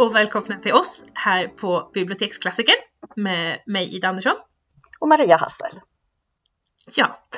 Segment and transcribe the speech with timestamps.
[0.00, 2.74] och välkomna till oss här på Biblioteksklassiker
[3.16, 4.36] med mig Ida Andersson.
[5.00, 5.80] Och Maria Hassel.
[6.94, 7.28] Ja,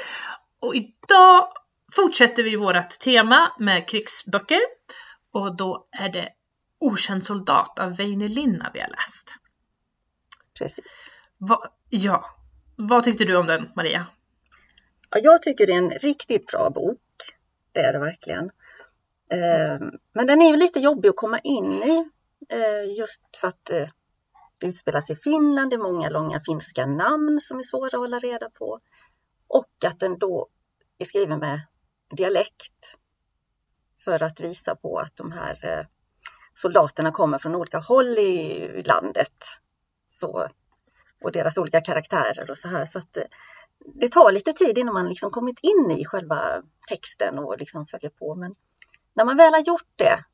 [0.60, 1.48] och idag
[1.92, 4.60] fortsätter vi vårt tema med krigsböcker
[5.32, 6.28] och då är det
[6.78, 9.34] Okänd soldat av Väinö Linna vi har läst.
[10.59, 11.10] Precis.
[11.38, 12.24] Va, ja,
[12.76, 14.06] vad tyckte du om den Maria?
[15.10, 17.01] Ja, jag tycker det är en riktigt bra bok.
[17.73, 18.51] Det är det verkligen.
[19.30, 22.10] Ehm, men den är ju lite jobbig att komma in i
[22.48, 23.88] Eh, just för att eh,
[24.59, 27.92] det utspelar sig i Finland, det är många långa finska namn som är svåra att
[27.92, 28.80] hålla reda på.
[29.48, 30.48] Och att den då
[30.98, 31.60] är skriven med
[32.16, 32.96] dialekt
[34.04, 35.87] för att visa på att de här eh,
[36.54, 39.37] soldaterna kommer från olika håll i landet.
[40.09, 40.48] Så,
[41.24, 42.87] och deras olika karaktärer och så här.
[42.87, 43.18] Så att
[43.95, 48.10] det tar lite tid innan man liksom kommit in i själva texten och liksom följer
[48.10, 48.35] på.
[48.35, 48.54] Men
[49.15, 50.24] när man väl har gjort det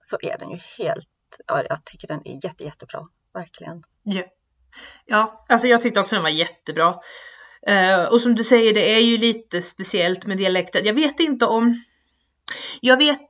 [0.00, 1.08] så är den ju helt,
[1.46, 3.00] ja, jag tycker den är jätte, jättebra,
[3.34, 3.82] verkligen.
[4.02, 4.22] Ja.
[5.06, 6.94] ja, alltså jag tyckte också den var jättebra.
[7.68, 10.84] Uh, och som du säger, det är ju lite speciellt med dialekten.
[10.84, 11.82] Jag vet inte om...
[12.80, 13.26] Jag vet...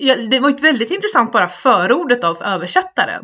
[0.00, 3.22] Ja, det var ett väldigt intressant bara förordet av översättaren.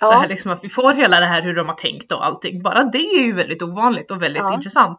[0.00, 0.10] Ja.
[0.10, 2.62] Det här liksom att vi får hela det här hur de har tänkt och allting.
[2.62, 4.54] Bara det är ju väldigt ovanligt och väldigt ja.
[4.54, 4.98] intressant.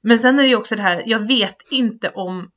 [0.00, 2.50] Men sen är det ju också det här, jag vet inte om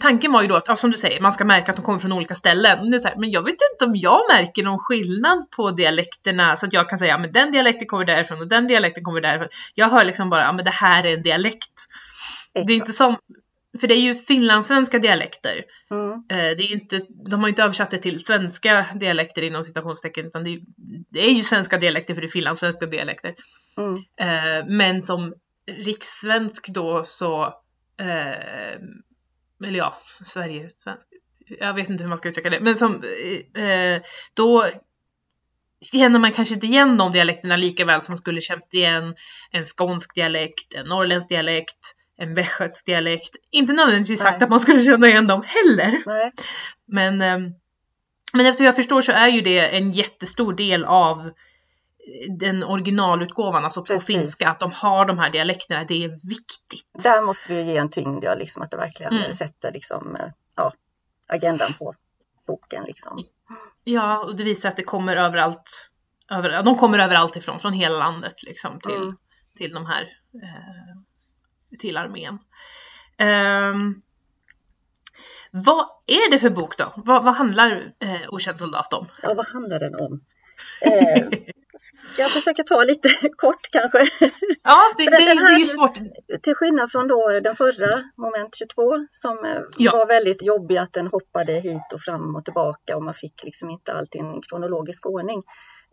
[0.00, 1.98] tanken var ju då att, ja, som du säger, man ska märka att de kommer
[1.98, 2.90] från olika ställen.
[2.90, 6.56] Det är så här, men jag vet inte om jag märker någon skillnad på dialekterna
[6.56, 9.20] så att jag kan säga, ja, men den dialekten kommer därifrån och den dialekten kommer
[9.20, 9.48] därifrån.
[9.74, 11.72] Jag hör liksom bara, ja men det här är en dialekt.
[12.54, 12.66] Exakt.
[12.66, 13.16] Det är inte som,
[13.80, 15.64] för det är ju finlandssvenska dialekter.
[15.90, 16.12] Mm.
[16.12, 17.00] Eh, det är ju inte,
[17.30, 20.60] de har inte översatt det till svenska dialekter inom citationstecken utan det är,
[21.10, 23.34] det är ju svenska dialekter för det är finlandssvenska dialekter.
[23.78, 23.94] Mm.
[23.96, 25.34] Eh, men som
[25.76, 27.44] rikssvensk då så
[28.00, 28.80] eh,
[29.64, 31.06] eller ja, Sverige, svensk,
[31.58, 32.94] jag vet inte hur man ska uttrycka det, men som,
[33.56, 34.02] eh,
[34.34, 34.64] då
[35.92, 39.14] känner man kanske inte igen de dialekterna lika väl som man skulle känt igen
[39.50, 43.36] en skånsk dialekt, en norrländsk dialekt, en västgötsk dialekt.
[43.50, 46.02] Inte nödvändigtvis sagt att man skulle känna igen dem heller.
[46.06, 46.32] Nej.
[46.86, 47.38] Men, eh,
[48.32, 51.30] men efter jag förstår så är ju det en jättestor del av
[52.38, 54.06] den originalutgåvan, alltså Precis.
[54.06, 57.02] på finska, att de har de här dialekterna, det är viktigt.
[57.02, 59.32] Där måste vi ge en tyngd, ja, liksom, att det verkligen mm.
[59.32, 60.72] sätter liksom, eh, ja,
[61.28, 61.94] agendan på
[62.46, 62.84] boken.
[62.84, 63.24] Liksom.
[63.84, 65.90] Ja, och det visar att det kommer överallt,
[66.30, 69.16] över, de kommer överallt ifrån, från hela landet liksom, till, mm.
[69.56, 70.02] till de här,
[70.34, 72.38] eh, till armén.
[73.18, 74.02] Um,
[75.50, 76.92] vad är det för bok då?
[76.96, 79.06] Vad, vad handlar eh, Okänd soldat om?
[79.22, 80.20] Ja, vad handlar den om?
[80.82, 81.28] Eh,
[82.12, 83.98] Ska jag försöka ta lite kort kanske?
[84.62, 85.98] Ja, det, det, det är ju svårt.
[86.42, 89.92] Till skillnad från då den förra, moment 22, som eh, ja.
[89.92, 93.70] var väldigt jobbig att den hoppade hit och fram och tillbaka och man fick liksom
[93.70, 95.42] inte alltid en kronologisk ordning.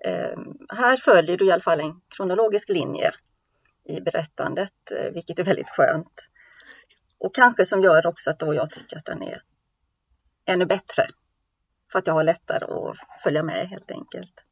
[0.06, 0.38] Eh,
[0.70, 3.12] här följer du i alla fall en kronologisk linje
[3.90, 6.28] i berättandet, eh, vilket är väldigt skönt.
[7.20, 9.42] Och kanske som gör också att då jag tycker att den är
[10.46, 11.08] ännu bättre.
[11.92, 14.47] För att jag har lättare att följa med helt enkelt.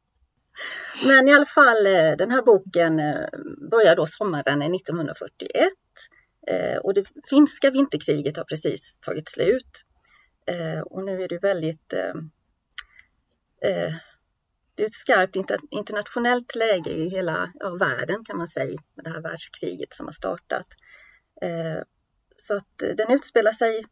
[1.04, 3.28] Men i alla fall, eh, den här boken eh,
[3.70, 5.72] börjar då sommaren 1941
[6.46, 9.82] eh, och det finska vinterkriget har precis tagit slut.
[10.86, 11.88] Och nu är det väldigt
[14.74, 15.36] det är ett skarpt
[15.70, 20.12] internationellt läge i hela ja, världen kan man säga med det här världskriget som har
[20.12, 20.66] startat.
[22.36, 23.86] Så att den utspelar sig,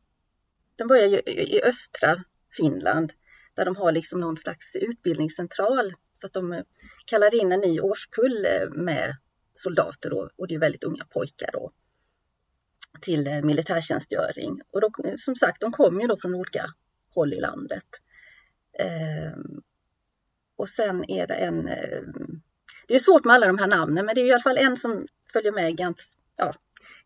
[0.76, 2.24] den börjar i östra
[2.56, 3.12] Finland
[3.54, 6.62] där de har liksom någon slags utbildningscentral så att de eh,
[7.04, 9.16] kallar in en ny årskull eh, med
[9.54, 11.72] soldater då, och det är väldigt unga pojkar då
[13.00, 14.60] till eh, militärtjänstgöring.
[14.70, 16.74] Och då, som sagt, de kommer ju då från olika
[17.14, 17.86] håll i landet.
[18.78, 19.62] Ehm,
[20.56, 21.64] och sen är det en...
[22.86, 24.76] Det är svårt med alla de här namnen, men det är i alla fall en
[24.76, 26.54] som följer med ganska, ja,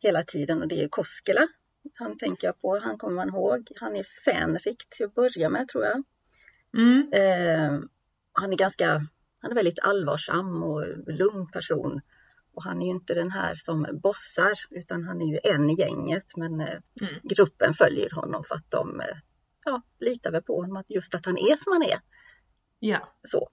[0.00, 1.48] hela tiden och det är Koskela.
[1.94, 3.68] Han tänker jag på, han kommer man ihåg.
[3.76, 6.02] Han är Fänrik till att börja med tror jag.
[6.76, 7.12] Mm.
[7.12, 7.80] Eh,
[8.40, 8.86] han är ganska,
[9.42, 12.00] han är väldigt allvarsam och lugn person.
[12.54, 15.74] Och han är ju inte den här som bossar utan han är ju en i
[15.74, 16.66] gänget men eh,
[17.00, 17.14] mm.
[17.22, 19.16] gruppen följer honom för att de eh,
[19.64, 22.00] ja, litar väl på honom, just att han är som han är.
[22.78, 22.98] Ja.
[23.22, 23.48] Så.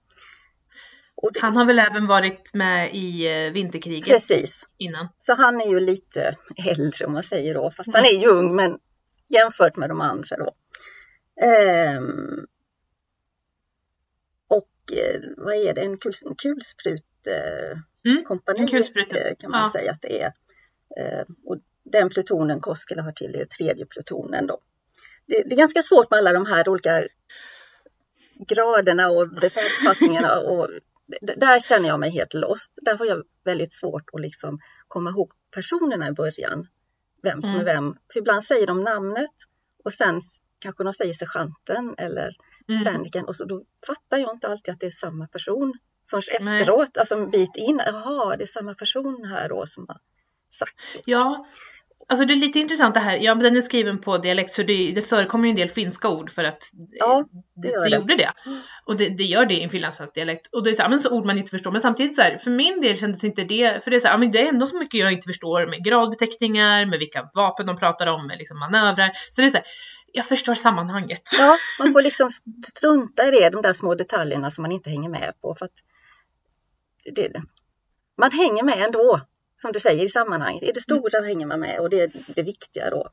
[1.32, 1.40] Det...
[1.40, 4.68] Han har väl även varit med i eh, vinterkriget Precis.
[4.76, 5.08] innan.
[5.18, 6.36] Så han är ju lite
[6.68, 7.94] äldre om man säger då, fast mm.
[7.94, 8.78] han är ju ung men
[9.28, 10.54] jämfört med de andra då.
[11.46, 12.00] Um, Eh,
[15.36, 19.12] vad är det, en, kul, en kulsprutkompani mm, kulsprut.
[19.12, 19.70] Eh, kan man ja.
[19.72, 20.32] säga att det är.
[20.96, 24.58] Eh, och den plutonen Koskela har till, det är tredje plutonen då.
[25.26, 27.04] Det, det, är ganska svårt med alla de här olika
[28.48, 30.68] graderna och befälsfattningarna och
[31.36, 32.78] där känner jag mig helt lost.
[32.82, 34.58] Där har jag väldigt svårt att liksom
[34.88, 36.66] komma ihåg personerna i början.
[37.22, 37.60] Vem som mm.
[37.60, 37.94] är vem.
[38.12, 39.34] För ibland säger de namnet
[39.84, 40.20] och sen
[40.58, 42.30] kanske de säger sergeanten eller
[42.68, 42.84] mm.
[42.84, 45.74] fänriken och så då fattar jag inte alltid att det är samma person
[46.10, 47.80] förrän efteråt, alltså en bit in.
[47.86, 49.98] Jaha, det är samma person här då som har
[50.50, 50.74] sagt.
[51.04, 51.46] Ja,
[52.08, 54.92] Alltså det är lite intressant det här, ja den är skriven på dialekt så det,
[54.92, 57.24] det förekommer ju en del finska ord för att ja,
[57.62, 58.32] det, gör det, det gjorde det.
[58.84, 60.46] Och det, det, gör det i en finlandssvensk dialekt.
[60.52, 61.72] Och det är så här, men så ord man inte förstår.
[61.72, 64.18] Men samtidigt så här, för min del kändes inte det, för det är så här,
[64.18, 67.76] men det är ändå så mycket jag inte förstår med gradbeteckningar, med vilka vapen de
[67.76, 69.10] pratar om, med liksom manövrar.
[69.30, 69.66] Så det är så här,
[70.16, 71.22] jag förstår sammanhanget.
[71.32, 72.30] Ja, man får liksom
[72.66, 75.54] strunta i det, de där små detaljerna som man inte hänger med på.
[75.54, 75.68] För
[77.14, 77.42] det,
[78.16, 79.20] man hänger med ändå
[79.56, 80.62] som du säger i sammanhanget.
[80.62, 81.28] I det stora mm.
[81.28, 83.10] hänger man med och det är det viktiga då.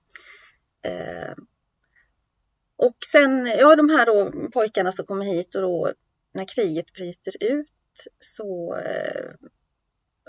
[0.85, 1.33] Eh,
[2.77, 5.93] och sen, ja de här då pojkarna som kommer hit och då
[6.33, 9.31] när kriget bryter ut så eh,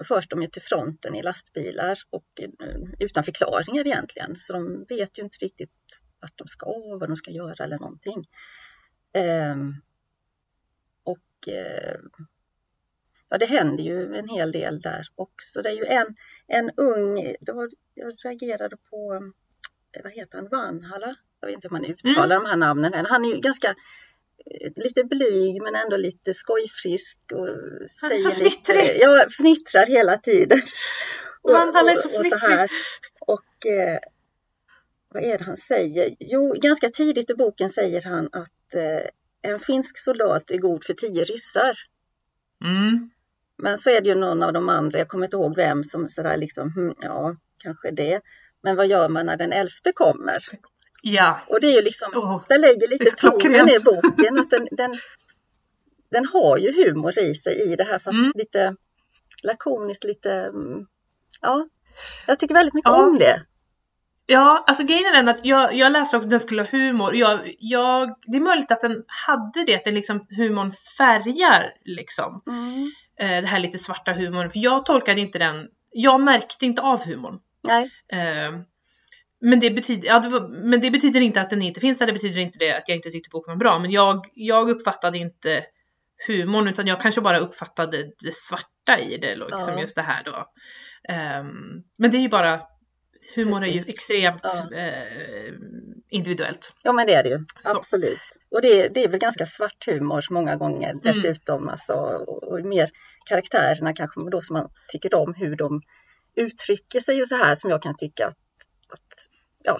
[0.04, 4.36] förs de ju till fronten i lastbilar och eh, utan förklaringar egentligen.
[4.36, 6.66] Så de vet ju inte riktigt vart de ska,
[7.00, 8.28] vad de ska göra eller någonting.
[9.12, 9.56] Eh,
[11.04, 11.98] och eh,
[13.28, 15.62] ja, det händer ju en hel del där också.
[15.62, 16.16] Det är ju en,
[16.46, 19.14] en ung, då, jag reagerade på,
[19.92, 21.16] eh, vad heter han, Vanhalla?
[21.40, 22.42] Jag vet inte hur man uttalar mm.
[22.42, 23.06] de här namnen.
[23.08, 27.48] Han är ju ganska eh, lite blyg men ändå lite skojfrisk och
[27.90, 30.60] säger lite, ja, fnittrar hela tiden.
[31.42, 32.32] Vanhalla är så fnittrig.
[32.32, 32.70] Och, så här.
[33.20, 33.98] och eh,
[35.14, 36.14] vad är det han säger?
[36.20, 40.94] Jo, ganska tidigt i boken säger han att eh, en finsk soldat är god för
[40.94, 41.74] tio ryssar.
[42.64, 43.10] Mm.
[43.58, 46.08] Men så är det ju någon av de andra, jag kommer inte ihåg vem, som
[46.08, 48.20] sådär liksom, hm, ja, kanske det.
[48.62, 50.38] Men vad gör man när den elfte kommer?
[51.02, 51.40] Ja.
[51.48, 54.94] Och det är ju liksom, oh, det lägger lite tonen i boken, att den, den,
[56.10, 58.32] den har ju humor i sig i det här, fast mm.
[58.34, 58.76] lite
[59.42, 60.86] lakoniskt, lite, mm,
[61.40, 61.68] ja,
[62.26, 63.06] jag tycker väldigt mycket ja.
[63.06, 63.42] om det.
[64.26, 67.14] Ja, alltså grejen är den att jag, jag läste också att den skulle ha humor.
[67.14, 72.42] Jag, jag, det är möjligt att den hade det, att den liksom, humorn färgar liksom.
[72.46, 72.90] Mm
[73.20, 74.50] eh, det här lite svarta humorn.
[74.50, 77.38] För jag tolkade inte den, jag märkte inte av humorn.
[77.68, 77.90] Nej.
[78.12, 78.52] Eh,
[79.40, 82.06] men det, betyder, ja, det var, men det betyder inte att den inte finns där,
[82.06, 83.78] det betyder inte det att jag inte tyckte boken var bra.
[83.78, 85.64] Men jag, jag uppfattade inte
[86.26, 89.80] humorn utan jag kanske bara uppfattade det svarta i det, liksom ja.
[89.80, 90.36] just det här då.
[91.40, 92.60] Um, men det är ju bara
[93.34, 93.74] humor Precis.
[93.74, 94.76] är ju extremt ja.
[94.76, 95.54] eh,
[96.10, 96.72] individuellt.
[96.82, 97.76] Ja men det är det ju, Så.
[97.76, 98.20] absolut.
[98.50, 101.00] Och det, det är väl ganska svart humor många gånger mm.
[101.02, 101.68] dessutom.
[101.68, 102.88] Alltså, och, och mer
[103.26, 105.80] karaktärerna kanske då som man tycker om hur de
[106.36, 108.38] uttrycker sig och så här som jag kan tycka att,
[108.88, 109.28] att,
[109.62, 109.78] ja,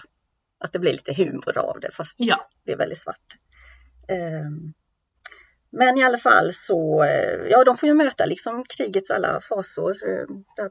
[0.59, 2.49] att det blir lite humor av det fast ja.
[2.65, 3.37] det är väldigt svart.
[4.09, 4.73] Um,
[5.77, 9.91] men i alla fall så, eh, ja de får ju möta liksom krigets alla fasor.
[10.09, 10.25] Eh,
[10.55, 10.69] där,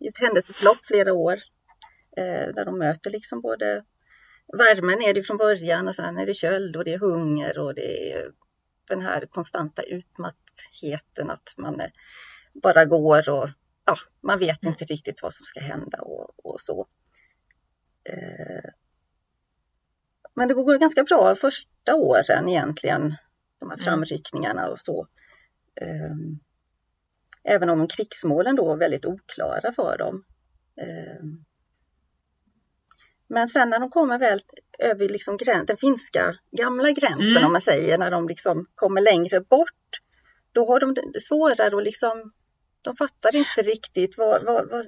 [0.00, 1.38] i ett händelseförlopp flera år
[2.54, 3.84] där de möter liksom både
[4.58, 7.74] värmen är det från början och sen är det köld och det är hunger och
[7.74, 8.32] det är
[8.88, 11.80] den här konstanta utmattheten att man
[12.62, 13.48] bara går och
[13.84, 14.72] ja, man vet mm.
[14.72, 16.86] inte riktigt vad som ska hända och, och så.
[18.04, 18.70] Eh,
[20.34, 23.16] men det går ganska bra första åren egentligen,
[23.58, 23.84] de här mm.
[23.84, 25.06] framryckningarna och så.
[25.80, 26.14] Eh,
[27.44, 30.24] även om krigsmålen då var väldigt oklara för dem.
[33.28, 34.40] Men sen när de kommer väl
[34.78, 37.44] över liksom den finska gamla gränsen mm.
[37.44, 40.00] om man säger, när de liksom kommer längre bort,
[40.52, 42.32] då har de svårare och liksom,
[42.82, 44.86] de fattar inte riktigt vad, vad, vad,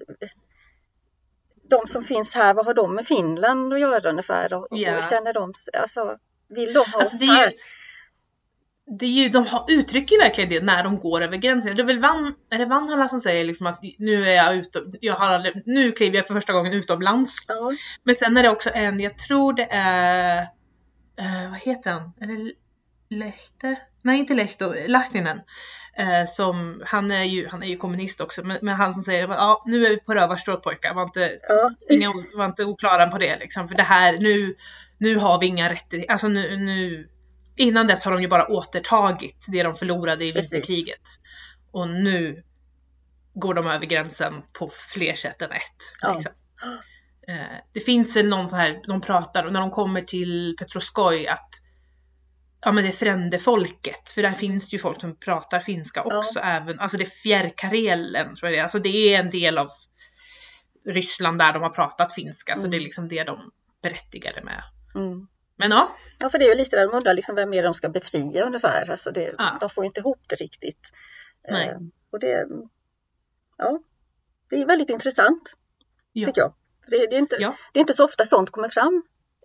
[1.71, 4.55] de som finns här, vad har de med Finland att göra ungefär?
[4.55, 4.99] Och, yeah.
[4.99, 7.53] och känner de, alltså, vill de ha alltså, oss här?
[8.87, 11.77] Det är ju, de har, uttrycker ju verkligen det när de går över gränsen.
[11.77, 14.83] Det är väl Van, är det Vanhalla som säger liksom att nu är jag ute,
[15.01, 17.33] jag har, nu kliver jag för första gången utomlands.
[17.47, 17.73] Ja.
[18.05, 20.43] Men sen är det också en, jag tror det är,
[21.21, 22.13] uh, vad heter han?
[22.21, 22.53] Är det
[23.11, 23.77] Lehte?
[24.03, 25.41] Nej inte Lehto, Lahtinen.
[26.01, 29.29] Uh, som, han är ju, han är ju kommunist också, men, men han som säger
[29.29, 31.71] ja nu är vi på rövarstråt pojkar, var inte, ja.
[31.91, 33.69] inga, var inte oklara på det liksom.
[33.69, 34.55] För det här, nu,
[34.99, 37.09] nu har vi inga rättigheter, alltså nu, nu
[37.57, 41.03] innan dess har de ju bara återtagit det de förlorade i vinterkriget.
[41.71, 42.43] Och nu
[43.35, 45.61] går de över gränsen på fler sätt än ett.
[46.01, 46.15] Ja.
[46.15, 46.33] Liksom.
[47.29, 51.51] Eh, det finns väl någon så här, de pratar, när de kommer till Petroskoj att
[52.61, 56.39] ja men det är frändefolket, för där finns det ju folk som pratar finska också,
[56.39, 56.45] ja.
[56.45, 59.69] även, alltså det är fjärrkarelen tror jag det är, alltså det är en del av
[60.87, 62.63] Ryssland där de har pratat finska, mm.
[62.63, 63.51] så det är liksom det de
[63.83, 64.63] berättigade med.
[64.95, 65.27] Mm.
[65.59, 65.97] Men ja.
[66.19, 67.89] Ja, för det är ju lite där de undrar liksom vem är det de ska
[67.89, 68.91] befria ungefär.
[68.91, 69.57] Alltså det, Ja.
[69.61, 70.81] De får inte ihop det riktigt.
[71.51, 71.69] Nej.
[71.69, 71.77] Eh,
[72.13, 72.47] och det,
[73.59, 73.81] ja,
[74.51, 75.53] det är väldigt intressant
[76.13, 76.27] Ja.
[76.27, 76.55] tycker jag.
[76.91, 77.57] Det, det, är inte, Ja.
[77.73, 79.03] det är inte så ofta sånt kommer fram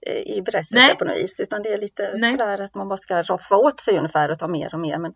[0.08, 1.40] eh, i berättelser på något vis.
[1.40, 2.32] Utan det är lite Nej.
[2.32, 4.98] sådär att man bara ska roffa åt sig ungefär och ta mer och mer.
[4.98, 5.14] Men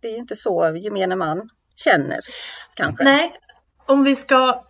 [0.00, 1.48] det är ju inte så gemene man
[1.84, 2.20] känner
[2.74, 3.04] kanske.
[3.04, 3.32] Nej,
[3.86, 4.64] om vi ska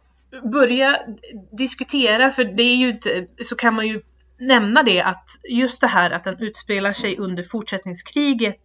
[0.52, 0.96] börja
[1.58, 4.02] diskutera, för det är ju inte, så kan man ju
[4.38, 8.62] nämna det att just det här att den utspelar sig under fortsättningskriget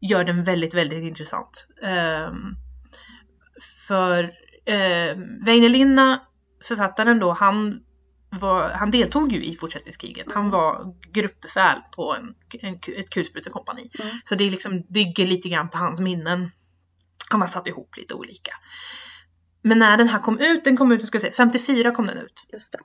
[0.00, 1.66] gör den väldigt, väldigt intressant.
[1.82, 2.56] Um,
[3.88, 6.20] för uh, Väinö Linna,
[6.64, 7.80] författaren då, han,
[8.30, 10.26] var, han deltog ju i fortsättningskriget.
[10.34, 13.90] Han var gruppbefäl på en, en, ett kulsprutekompani.
[14.00, 14.10] Mm.
[14.24, 16.50] Så det liksom bygger lite grann på hans minnen.
[17.30, 18.52] Han har satt ihop lite olika.
[19.62, 22.18] Men när den här kom ut, den kom ut, ska jag säga, 54 kom den
[22.18, 22.46] ut.
[22.52, 22.78] Just det.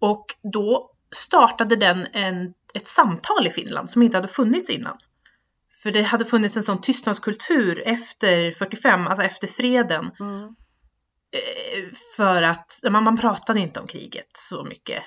[0.00, 4.98] Och då startade den en, ett samtal i Finland som inte hade funnits innan.
[5.82, 10.10] För det hade funnits en sån tystnadskultur efter 45, alltså efter freden.
[10.20, 10.42] Mm.
[11.32, 11.84] Eh,
[12.16, 15.02] För att man, man pratade inte om kriget så mycket.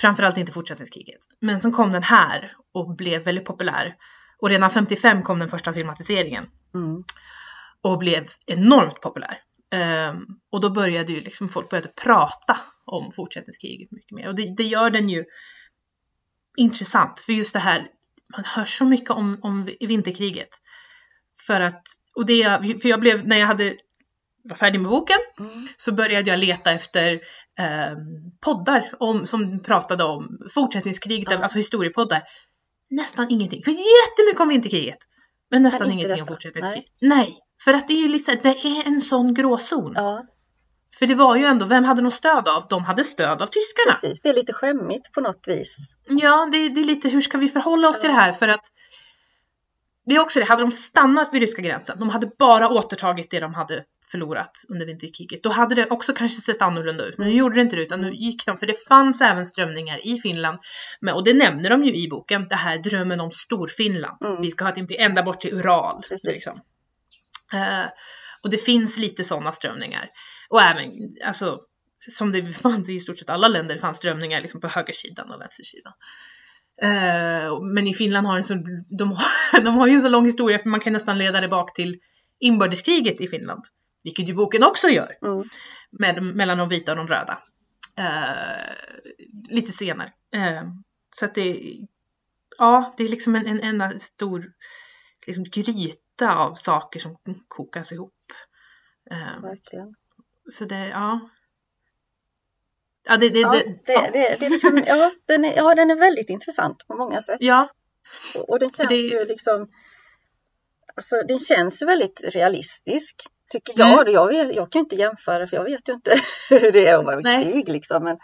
[0.00, 1.20] Framförallt inte fortsättningskriget.
[1.40, 3.94] Men så kom den här och blev väldigt populär.
[4.38, 6.44] Och redan 55 kom den första filmatiseringen
[6.74, 7.02] Mm.
[7.82, 9.38] och blev enormt populär.
[9.70, 14.28] Ehm, och då började ju liksom folk började prata om fortsättningskriget mycket mer.
[14.28, 15.24] Och det, det gör den ju
[16.56, 17.20] intressant.
[17.20, 17.86] För just det här,
[18.36, 20.48] man hör så mycket om, om vinterkriget.
[21.46, 21.82] För att,
[22.16, 22.44] och det,
[22.82, 23.76] för jag blev, när jag hade
[24.44, 25.68] var färdig med boken Mm.
[25.76, 27.20] så började jag leta efter
[27.58, 27.96] ehm,
[28.40, 31.38] poddar om, som pratade om fortsättningskriget, Ja.
[31.38, 32.22] alltså historiepoddar.
[32.90, 33.62] Nästan ingenting.
[33.64, 34.98] För jättemycket om vinterkriget.
[35.50, 36.26] Men nästan Men ingenting om detta.
[36.34, 36.84] fortsättningskrig.
[37.00, 37.38] Nej.
[37.64, 39.92] För att det är liksom, det är en sån gråzon.
[39.94, 40.26] Ja,
[40.98, 42.66] För det var ju ändå, vem hade de stöd av?
[42.68, 43.92] De hade stöd av tyskarna.
[43.92, 44.20] precis.
[44.20, 45.76] Det är lite skämmigt på något vis.
[46.08, 48.32] Ja, det, det är lite hur ska vi förhålla oss till det här?
[48.32, 48.64] För att
[50.06, 53.40] det är också det, hade de stannat vid ryska gränsen, de hade bara återtagit det
[53.40, 57.18] de hade förlorat under vinterkriget, då hade det också kanske sett annorlunda ut.
[57.18, 60.06] Men nu gjorde det inte det, utan nu gick de, för det fanns även strömningar
[60.06, 60.58] i Finland,
[61.00, 64.24] men, och det nämner de ju i boken, det här drömmen om Storfinland.
[64.24, 64.42] Mm.
[64.42, 66.02] Vi ska ha ett ända bort till Ural.
[66.08, 66.24] Precis.
[66.24, 66.60] Liksom.
[67.52, 67.86] Eh,
[68.42, 70.08] och det finns lite sådana strömningar.
[70.48, 70.92] Och även,
[71.26, 71.58] alltså,
[72.10, 75.40] som det fanns i stort sett alla länder, det fanns strömningar liksom på högersidan och
[75.40, 75.92] vänstersidan.
[76.82, 78.54] Eh, men i Finland har en så,
[78.98, 81.48] de, har, de har ju en så lång historia för man kan nästan leda det
[81.48, 81.98] bak till
[82.40, 83.64] inbördeskriget i Finland.
[84.04, 85.12] Vilket ju boken också gör.
[85.22, 85.44] Mm.
[85.90, 87.42] Med, mellan de vita och de röda.
[87.98, 88.74] Eh,
[89.50, 90.12] lite senare.
[90.34, 90.62] Eh,
[91.14, 91.60] så att det,
[92.58, 94.44] ja, det är liksom en, en enda stor
[95.26, 95.72] liksom, gryta
[96.22, 97.16] av saker som
[97.48, 98.14] kokas ihop.
[99.10, 99.94] Eh, Verkligen.
[100.58, 101.20] så det, ja.
[103.04, 104.10] Ja, det, det, Ja, det, ja.
[104.12, 107.36] det, det är liksom, ja, den är, ja, den är väldigt intressant på många sätt.
[107.40, 107.68] ja,
[108.34, 109.68] Och, och den känns det- ju liksom,
[110.96, 113.16] alltså den känns ju väldigt realistisk.
[113.50, 114.00] Tycker jag.
[114.00, 114.14] Mm.
[114.14, 116.10] Jag, vet, jag kan inte jämföra för jag vet ju inte
[116.50, 118.04] hur det är att vara i krig liksom.
[118.04, 118.18] Men,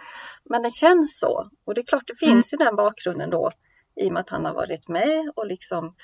[0.45, 1.51] men det känns så.
[1.65, 2.35] Och det är klart det Mm.
[2.35, 3.51] finns ju den bakgrunden då.
[3.97, 5.95] I och med att han har varit med och liksom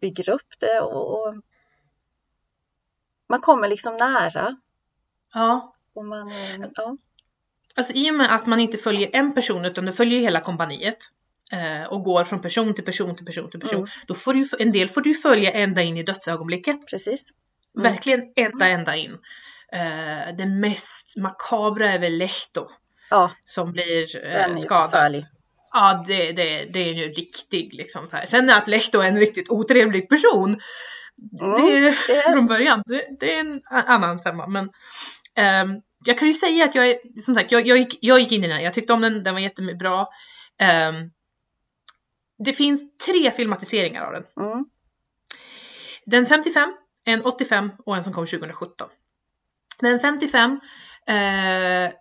[0.00, 0.80] bygger upp det.
[0.80, 1.34] Och, och
[3.28, 4.56] man kommer liksom nära.
[5.34, 5.72] ja.
[5.94, 6.32] Och man,
[6.74, 6.96] ja,
[7.76, 10.98] Alltså i och med att man inte följer en person utan du följer hela kompaniet
[11.52, 13.78] eh, och går från person till person till person till person.
[13.78, 13.88] Mm.
[14.06, 16.90] Då får du, en del får du följa ända in i dödsögonblicket.
[16.90, 17.30] precis.
[17.78, 17.92] Mm.
[17.92, 19.18] Verkligen ända, ända in.
[19.72, 22.68] Eh, den mest makabra är väl Lehto
[23.10, 25.24] Ja, som blir eh, skadad.
[25.72, 28.26] Ja, det, det, det är ju riktig liksom så här.
[28.26, 30.60] Känner jag att Lehto är en riktigt otrevlig person.
[31.40, 32.82] Mm, det är det är- från början.
[32.86, 34.46] Det, det är en annan femma.
[34.46, 34.70] Men
[35.34, 38.32] ehm, jag kan ju säga att jag är, som sagt, jag, jag, gick, jag gick
[38.32, 38.64] in i den här.
[38.64, 40.00] Jag tyckte om den, den var jättebra.
[40.00, 41.10] Um,
[42.44, 44.24] det finns tre filmatiseringar av den.
[44.46, 44.64] Mm.
[46.06, 46.72] Den 55,
[47.04, 48.88] en 85 och en som kom 2017.
[49.80, 50.60] Den 55
[51.08, 51.92] eh,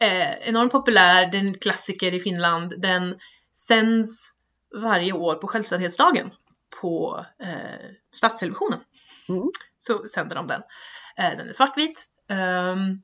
[0.00, 2.74] är enormt populär, den är en klassiker i Finland.
[2.78, 3.18] Den
[3.54, 4.32] sänds
[4.82, 6.30] varje år på självständighetsdagen
[6.80, 8.80] på eh, statstelevisionen.
[9.28, 9.50] Mm.
[9.78, 10.62] Så sänder de den.
[11.18, 12.06] Eh, den är svartvit.
[12.28, 13.02] Ehm,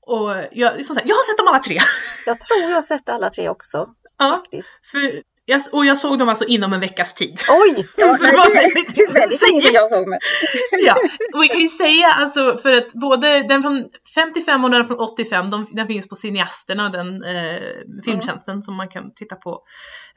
[0.00, 1.78] och jag, som sagt, jag har sett dem alla tre.
[2.26, 4.70] Jag tror jag har sett alla tre också ja, faktiskt.
[4.82, 7.40] för, jag, och jag såg dem alltså inom en veckas tid.
[7.48, 7.88] Oj!
[7.96, 10.18] Ja, det var det, väldigt det är väldigt länge jag såg mig.
[10.86, 10.96] ja,
[11.34, 13.84] och vi kan ju säga alltså för att både den från
[14.14, 17.60] 55 och den från 85, de, den finns på Cineasterna, den eh,
[18.04, 19.62] filmtjänsten som man kan titta på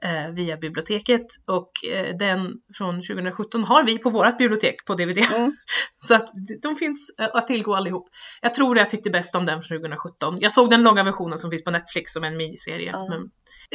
[0.04, 5.18] eh, via biblioteket och eh, den från 2017 har vi på vårt bibliotek på DVD.
[5.18, 5.52] Mm.
[6.08, 6.30] Så att
[6.62, 8.10] de finns eh, att tillgå allihop.
[8.42, 10.38] Jag tror jag tyckte bäst om den från 2017.
[10.40, 12.90] Jag såg den långa versionen som finns på Netflix som en miniserie.
[12.92, 13.08] Ja.
[13.10, 13.30] Men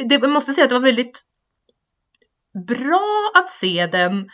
[0.09, 1.21] det, jag måste säga att det var väldigt
[2.67, 4.29] bra att se den.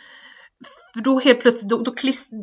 [0.92, 1.94] För då helt plötsligt, då, då,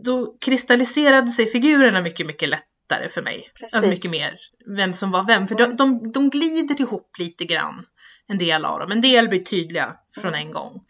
[0.03, 3.51] då kristalliserade sig figurerna mycket, mycket lättare för mig.
[3.53, 3.74] Precis.
[3.74, 4.39] Alltså mycket mer
[4.77, 5.48] vem som var vem.
[5.48, 7.86] För de, de, de glider ihop lite grann.
[8.27, 8.91] En del av dem.
[8.91, 10.81] En del blir tydliga från en gång.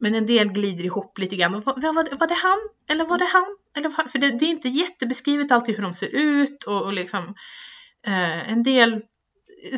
[0.00, 1.52] Men en del glider ihop lite grann.
[1.52, 2.58] Var, var, var det han?
[2.88, 3.56] Eller var det han?
[3.76, 6.92] Eller var, för det, det, är inte jättebeskrivet alltid hur de ser ut och, och
[6.92, 7.34] liksom
[8.06, 9.02] eh, en del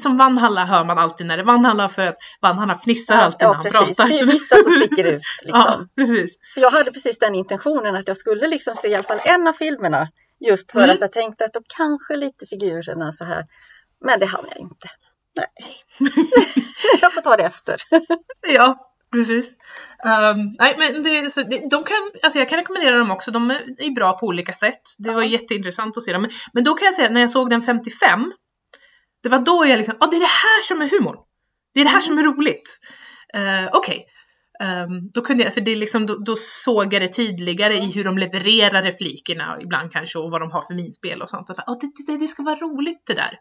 [0.02, 3.42] som Vanhalla hör man alltid när det är Vanhalla för att Vanhalla fnissar Ja, alltid
[3.42, 3.96] ja, när han precis.
[3.96, 4.08] pratar.
[4.10, 5.22] Det är vissa som sticker ut.
[5.44, 5.60] Liksom.
[5.66, 6.36] Ja, precis.
[6.54, 9.48] För jag hade precis den intentionen att jag skulle liksom se i alla fall en
[9.48, 10.08] av filmerna.
[10.46, 10.90] Just för Mm.
[10.94, 13.44] att jag tänkte att de kanske lite figurerna så här.
[14.04, 14.88] Men det hann jag inte.
[15.36, 15.76] Nej.
[17.00, 17.76] jag får ta det efter.
[18.54, 19.46] Ja, precis.
[20.04, 21.20] Um, nej, men det,
[21.70, 23.30] de kan, alltså jag kan rekommendera dem också.
[23.30, 24.80] De är, bra på olika sätt.
[24.98, 25.28] Det var Ja.
[25.28, 26.22] jätteintressant att se dem.
[26.22, 28.32] Men, men då kan jag säga att när jag såg den 55,
[29.22, 31.16] det var då jag liksom, ja det är det här som är humorn.
[31.74, 32.78] Det är det här som är roligt.
[33.36, 34.06] Uh, Okej.
[34.62, 38.04] Ehm, då kunde jag, för det liksom, då, då såg jag det tydligare i hur
[38.04, 41.46] de levererar replikerna ibland kanske och vad de har för minspel och sånt.
[41.46, 43.38] Bara, "Åh, det, det, det ska vara roligt det där.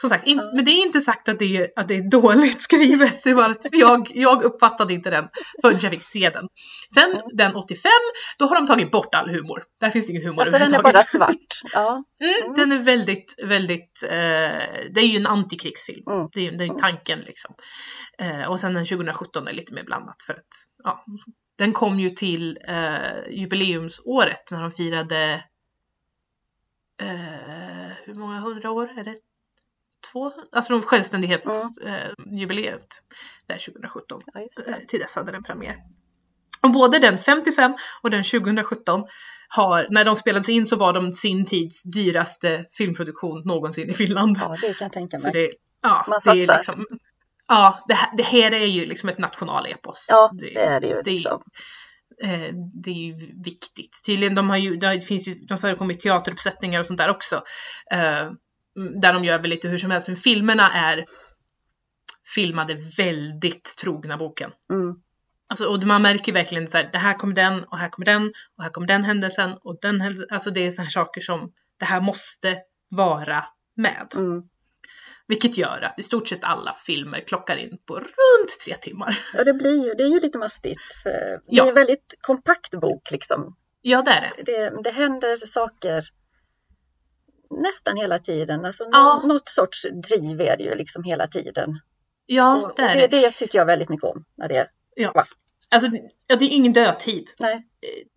[0.00, 2.62] Som sagt, in, men det är inte sagt att det är, att det är dåligt
[2.62, 3.22] skrivet.
[3.22, 5.28] Det var att jag, jag uppfattade inte den
[5.62, 6.48] förrän jag fick se den.
[6.94, 7.22] Sen Mm.
[7.32, 7.90] den 85,
[8.38, 9.62] då har de tagit bort all humor.
[9.80, 11.36] Där finns det ingen humor Alltså den är bara svart.
[11.72, 12.04] Ja.
[12.20, 12.54] Mm, Mm.
[12.56, 14.08] Den är väldigt, väldigt, eh,
[14.94, 16.04] det är ju en antikrigsfilm.
[16.10, 16.28] Mm.
[16.32, 17.54] Det är ju det är ju tanken liksom.
[18.18, 20.48] Eh, och sen den 2017 är lite mer blandat för att,
[20.84, 21.04] ja.
[21.58, 25.44] Den kom ju till eh, jubileumsåret när de firade,
[27.02, 29.16] eh, hur många hundra år är det?
[30.12, 30.32] Två?
[30.52, 32.86] Alltså självständighetsjubileet.
[33.46, 34.20] där 2017.
[34.34, 34.86] ja, just Eh, det.
[34.88, 35.76] till dess hade den premiär.
[36.62, 39.04] Och både den 55 och den 2017
[39.48, 44.36] har, när de spelades in så var de sin tids dyraste filmproduktion någonsin i Finland.
[44.40, 45.32] Ja, det kan jag tänka mig.
[45.32, 45.50] det,
[45.82, 46.56] ja, Man det satsar.
[46.56, 46.86] liksom,
[47.48, 50.06] ja, det här, det här är ju liksom ett nationalepos.
[50.10, 51.02] Ja, det är det ju.
[51.02, 51.42] det Liksom.
[52.22, 52.48] Eh,
[52.82, 53.12] det är ju
[53.44, 54.00] viktigt.
[54.06, 57.42] Tydligen, de har ju, det finns ju, de förekommer teateruppsättningar och sånt där också.
[58.78, 61.04] Eh, där de gör väl lite hur som helst, men filmerna är
[62.34, 64.50] filmade väldigt trogna boken.
[64.72, 64.94] Mm.
[65.46, 68.32] Alltså, och man märker verkligen så här, det här kommer den och här kommer den
[68.58, 70.26] och här kommer den händelsen och den händelsen.
[70.30, 72.56] Alltså det är så här saker som det här måste
[72.90, 73.44] vara
[73.76, 74.12] med.
[74.16, 74.42] Mm.
[75.26, 79.18] Vilket gör att i stort sett alla filmer klockar in på runt tre timmar.
[79.34, 80.82] Ja, det blir ju, det är ju lite mastigt.
[81.02, 81.64] För det Ja.
[81.64, 83.56] är en väldigt kompakt bok liksom.
[83.80, 84.42] Ja, det är det.
[84.52, 86.02] Det, det händer saker
[87.62, 88.64] nästan hela tiden.
[88.64, 89.20] Alltså Ja.
[89.22, 91.80] nå- något sorts driv är det ju liksom hela tiden.
[92.26, 93.20] Ja, Och, och det är det, det.
[93.20, 94.24] det tycker jag väldigt mycket om.
[94.36, 95.12] När det, Ja.
[95.14, 95.24] Va?
[95.68, 95.90] Alltså,
[96.26, 97.30] det är ingen dödtid.
[97.40, 97.66] nej,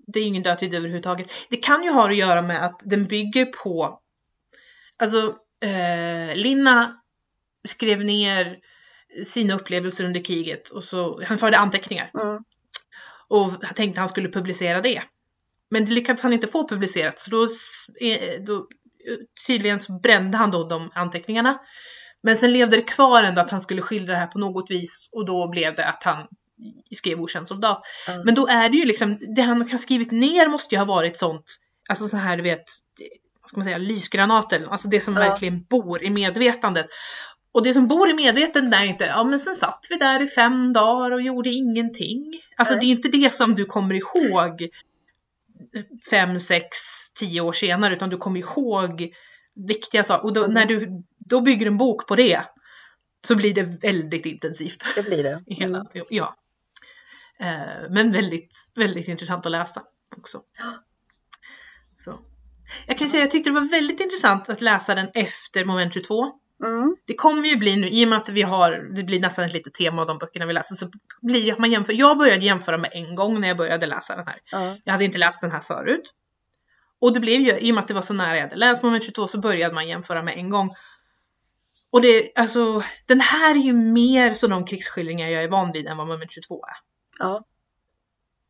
[0.07, 1.27] Det är ingen dödtid överhuvudtaget.
[1.49, 3.99] Det kan ju ha att göra med att den bygger på...
[4.99, 5.17] Alltså,
[5.63, 7.01] eh, Linna
[7.67, 8.57] skrev ner
[9.25, 12.11] sina upplevelser under kriget och så, han förde anteckningar.
[12.21, 12.43] mm,
[13.29, 15.03] och tänkte han skulle publicera det.
[15.69, 17.43] Men det lyckades han inte få publicerat så då,
[18.07, 18.67] eh, då
[19.47, 21.59] tydligen så brände han då de anteckningarna.
[22.23, 25.09] Men sen levde det kvar ändå att han skulle skildra det här på något vis
[25.11, 26.27] och då blev det att han
[26.95, 27.81] skrev okänd soldat.
[28.07, 28.21] Ja.
[28.25, 31.17] Men då är det ju liksom, det han har skrivit ner måste ju ha varit
[31.17, 31.43] sånt,
[31.89, 32.63] alltså så här du vet,
[33.41, 35.19] vad ska man säga, lysgranater, alltså det som Ja.
[35.19, 36.85] verkligen bor i medvetandet.
[37.51, 40.27] Och det som bor i medvetandet är inte, ja men sen satt vi där i
[40.27, 42.41] fem dagar och gjorde ingenting.
[42.57, 42.81] Alltså Nej.
[42.81, 44.69] det är inte det som du kommer ihåg
[46.09, 46.77] fem, sex,
[47.19, 49.13] tio år senare, utan du kommer ihåg
[49.67, 50.25] viktiga saker.
[50.25, 50.53] Och då, Mm.
[50.53, 52.41] när du då bygger en bok på det
[53.27, 54.83] så blir det väldigt intensivt.
[54.95, 55.43] det blir det.
[55.63, 55.85] Mm.
[56.09, 56.35] ja.
[57.39, 59.83] Eh, men väldigt, väldigt intressant att läsa
[60.17, 60.41] också.
[61.97, 62.19] Så.
[62.87, 66.31] Jag kan säga, jag tyckte det var väldigt intressant att läsa den efter moment 22.
[66.65, 66.95] Mm.
[67.05, 69.53] Det kommer ju bli nu, i och med att vi har, det blir nästan ett
[69.53, 70.91] litet tema av de böckerna vi läser, så
[71.21, 71.93] blir det att man jämför.
[71.93, 74.39] Jag började jämföra med en gång när jag började läsa den här.
[74.51, 74.77] Ja.
[74.83, 76.13] Jag hade inte läst den här förut.
[76.99, 78.83] Och det blev ju, i och med att det var så nära jag hade läst
[78.83, 80.69] moment 22 så började man jämföra med en gång.
[81.91, 85.87] Och det, alltså, den här är ju mer så de krigsskildringar jag är van vid
[85.87, 86.73] än vad moment 22 är.
[87.19, 87.43] Ja.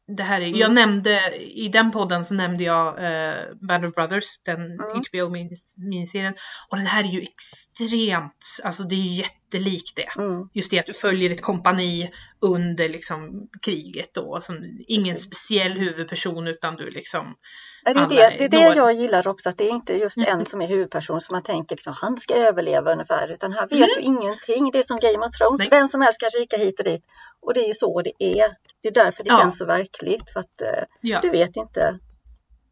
[0.08, 0.60] Det här är, Mm.
[0.60, 3.36] Jag nämnde, i den podden så nämnde jag eh,
[3.68, 5.04] Band of Brothers, den Mm.
[5.12, 6.34] HBO-miniserien.
[6.70, 10.22] Och den här är ju extremt, alltså det är ju jättelikt det.
[10.22, 10.50] Mm.
[10.54, 14.42] Just det att du följer ett kompani under liksom kriget då.
[14.42, 14.56] Som,
[14.88, 15.26] ingen Precis.
[15.32, 17.36] speciell huvudperson utan du liksom
[17.86, 20.40] Det är det, det, är det jag gillar också, att det är inte just Mm.
[20.40, 23.72] en som är huvudperson som man tänker liksom, han ska överleva ungefär, utan här vet
[23.74, 23.88] Mm.
[23.96, 24.72] du ingenting.
[24.72, 25.68] Det är som Game of Thrones, Nej.
[25.72, 27.02] vem som helst kan ryka hit och dit.
[27.42, 28.48] Och det är ju så det är.
[28.82, 29.38] Det är därför det Ja.
[29.40, 31.20] känns så verkligt, för att eh, Ja.
[31.22, 32.00] du vet inte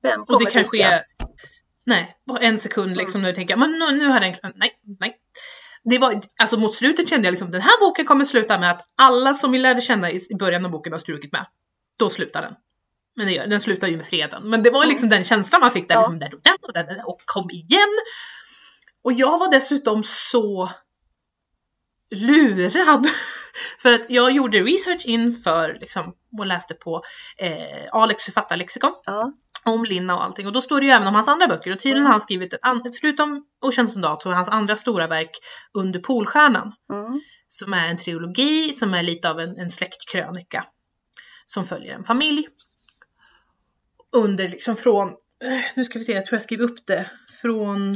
[0.01, 1.03] vem Och kommer det ryka.
[1.85, 5.15] nej, på en sekund liksom när du tänker, men nu, nu har den, nej, nej.
[5.89, 8.82] Det var, alltså mot slutet kände jag liksom den här boken kommer sluta med att
[8.98, 11.45] alla som vi lärde känna i början av boken har strukit med.
[12.00, 12.56] Då slutar den.
[13.15, 14.50] Men det den slutar ju med freden.
[14.50, 16.02] Men det var liksom den känslan man fick där, Ja.
[16.02, 17.89] liksom, där, där, och, där, och kom igen.
[19.04, 20.69] Och jag var dessutom så
[22.15, 23.08] lurad.
[23.82, 27.04] För att jag gjorde research inför liksom, och läste på
[27.38, 29.34] eh, Alex författarlexikon Ja.
[29.65, 30.47] Om Linna och allting.
[30.47, 31.71] Och då står det ju även om hans andra böcker.
[31.71, 35.08] Och tydligen har han skrivit, ett an- förutom Okänd soldat, så är hans andra stora
[35.08, 35.32] verk
[35.73, 36.73] Under Polstjärnan.
[36.93, 37.21] Mm.
[37.47, 40.65] Som är en trilogi, som är lite av en, en släktkrönika.
[41.45, 42.47] Som följer en familj.
[44.12, 47.12] Under liksom från, eh, nu ska vi se, jag tror jag skrev upp det.
[47.41, 47.95] Från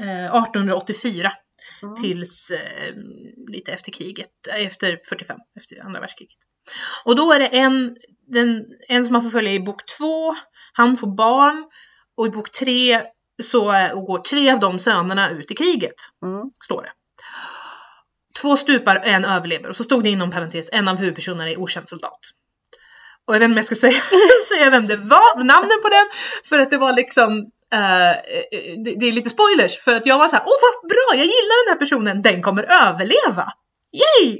[0.00, 1.32] eh, 1884
[1.82, 2.02] Mm.
[2.02, 2.94] tills eh,
[3.48, 6.38] lite efter kriget, eh, efter 45, efter andra världskriget.
[7.04, 7.96] Och då är det en,
[8.28, 10.34] den, en som man får följa i bok två,
[10.72, 11.64] han får barn
[12.16, 13.02] och i bok tre
[13.42, 16.50] så eh, går tre av de sönerna ut i kriget, Mm.
[16.64, 16.90] står det.
[18.40, 21.88] Två stupar, en överlever och så stod det inom parentes, en av huvudpersonerna är okänd
[21.88, 22.18] soldat.
[23.26, 24.00] Och jag vet inte om jag ska säga,
[24.48, 26.06] säga vem det var, namnen på den,
[26.44, 27.38] för att det var liksom
[27.72, 28.14] eh,
[28.84, 31.26] det, det är lite spoilers för att jag var så här, åh vad bra, jag
[31.26, 33.44] gillar den här personen, den kommer överleva.
[33.92, 34.38] Yay!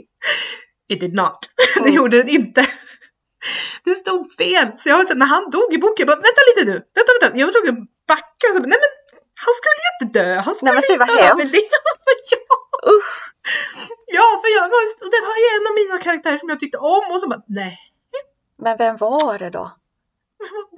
[0.89, 1.39] It did not.
[1.75, 1.95] Det Mm.
[1.95, 2.67] gjorde den inte.
[3.85, 4.69] Det stod fel.
[4.79, 7.39] Så jag så när han dog i boken, jag bara, vänta lite nu, vänta, vänta.
[7.39, 8.47] Jag var tvungen att backa.
[8.55, 8.91] Så, Nej men,
[9.45, 11.21] han skulle ju inte dö, han skulle Nej, men hemskt.
[11.25, 11.57] överleva.
[12.31, 13.15] ja, Usch!
[14.07, 14.65] ja, för jag
[15.05, 17.79] och det var en av mina karaktärer som jag tyckte om och så bara, nej,
[18.59, 19.71] Men vem var det då?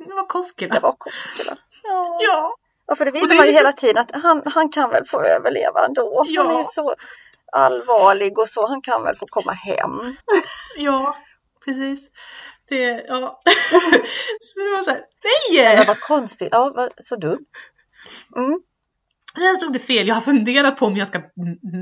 [0.06, 0.74] det var Koskela.
[0.74, 1.58] Det var Koskela.
[1.82, 2.18] Ja.
[2.20, 4.90] Ja, Ja, för det Och vill man ju liksom- hela tiden att han, han kan
[4.90, 6.18] väl få överleva ändå.
[6.18, 6.52] Han Ja.
[6.54, 6.94] är ju så
[7.52, 10.16] allvarlig och så, han kan väl få komma hem.
[10.76, 11.16] ja,
[11.64, 12.08] precis.
[12.68, 13.40] Det, ja.
[14.40, 15.00] så det var så här,
[15.58, 15.86] Men nej!
[15.86, 17.46] vad konstigt, ja vad, så dumt.
[18.36, 18.60] Mm.
[19.34, 20.08] Där stod det fel.
[20.08, 21.22] Jag har funderat på om jag ska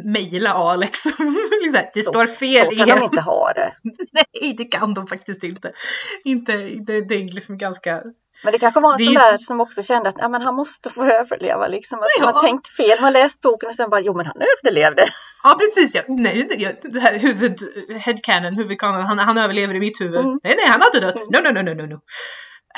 [0.04, 1.04] mejla Alex.
[1.62, 2.98] liksom, det Så- står fel Så kan igen.
[2.98, 3.72] de inte ha det.
[4.12, 5.72] Nej, det kan de faktiskt inte.
[6.24, 8.02] inte det, det är liksom ganska...
[8.44, 10.54] Men det kanske var en Det sån där som också kände att ja, men han
[10.54, 11.66] måste få överleva.
[11.66, 11.98] Liksom.
[11.98, 12.24] Att Ja.
[12.24, 15.08] Man har tänkt fel, man läst boken och sen bara jo men han överlevde.
[15.42, 15.94] Ja, precis.
[15.94, 16.02] Ja.
[16.08, 17.58] Nej, ja, det här huvud...
[18.00, 20.20] Headcanon, huvudkanon, han, han överlever i mitt huvud.
[20.20, 20.40] Mm.
[20.42, 21.30] Nej, nej, han har inte dött.
[21.30, 22.00] No, no, no, no, no, no.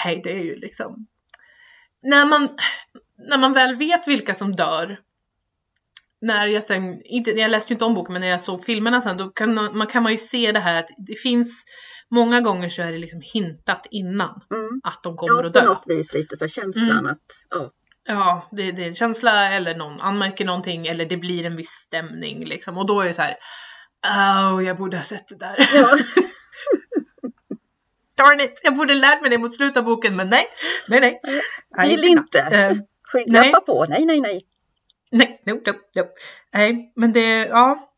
[0.05, 1.07] Nej, det är ju liksom...
[2.03, 2.49] När man,
[3.29, 4.99] när man väl vet vilka som dör
[6.21, 9.03] när jag sen, inte, jag läste ju inte om boken men när jag såg filmerna
[9.03, 11.65] sen då kan man, man kan man ju se det här att det finns
[12.11, 14.81] många gånger så är det liksom hintat innan Mm.
[14.85, 15.67] att de kommer Ja, att på dö.
[15.67, 17.07] något vis lite så känslan Mm.
[17.07, 17.71] att ja,
[18.05, 21.71] Ja, det, det är en känsla eller någon anmärker någonting eller det blir en viss
[21.71, 23.37] stämning liksom och då är det så här.
[24.55, 25.69] Oh, jag borde ha sett det där.
[25.75, 25.99] ja.
[28.17, 30.45] Darn it, jag borde lärt mig det mot slutet av boken men nej,
[30.89, 31.21] nej, nej.
[31.77, 32.77] nej Vill inte.
[33.13, 33.67] Skygglappar Nej.
[33.67, 34.43] på, nej nej nej.
[35.11, 36.05] nej, no, no, no.
[36.55, 37.91] Nej, men det, ja.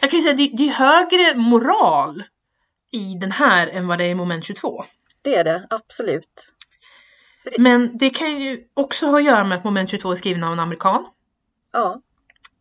[0.00, 2.22] Jag kan ju säga det, det är högre moral
[2.92, 4.84] i den här än vad det är i moment 22.
[5.24, 6.54] Det är det, absolut.
[7.58, 10.52] Men det kan ju också ha att göra med att moment 22 är skriven av
[10.52, 11.06] en amerikan.
[11.72, 12.00] Ja,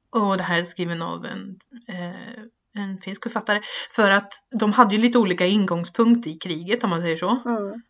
[0.09, 3.61] Och det här är skriven av en, eh, en finsk författare.
[3.91, 7.41] För att de hade ju lite olika ingångspunkt i kriget om man säger så.
[7.45, 7.81] mm.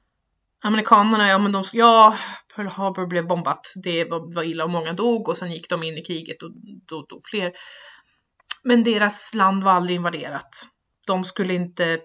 [0.64, 2.18] Amerikanerna, ja men de, ja,
[2.56, 3.74] Pearl Harbor blev bombat.
[3.84, 6.52] Det var, var illa och många dog och sen gick de in i kriget och
[6.88, 7.52] då dog fler.
[8.64, 10.50] Men deras land var aldrig invaderat.
[11.08, 12.00] De skulle inte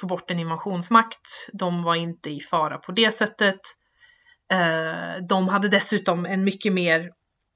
[0.00, 1.48] få bort en invasionsmakt.
[1.52, 3.60] De var inte i fara på det sättet.
[4.52, 7.10] Eh, de hade dessutom en mycket mer,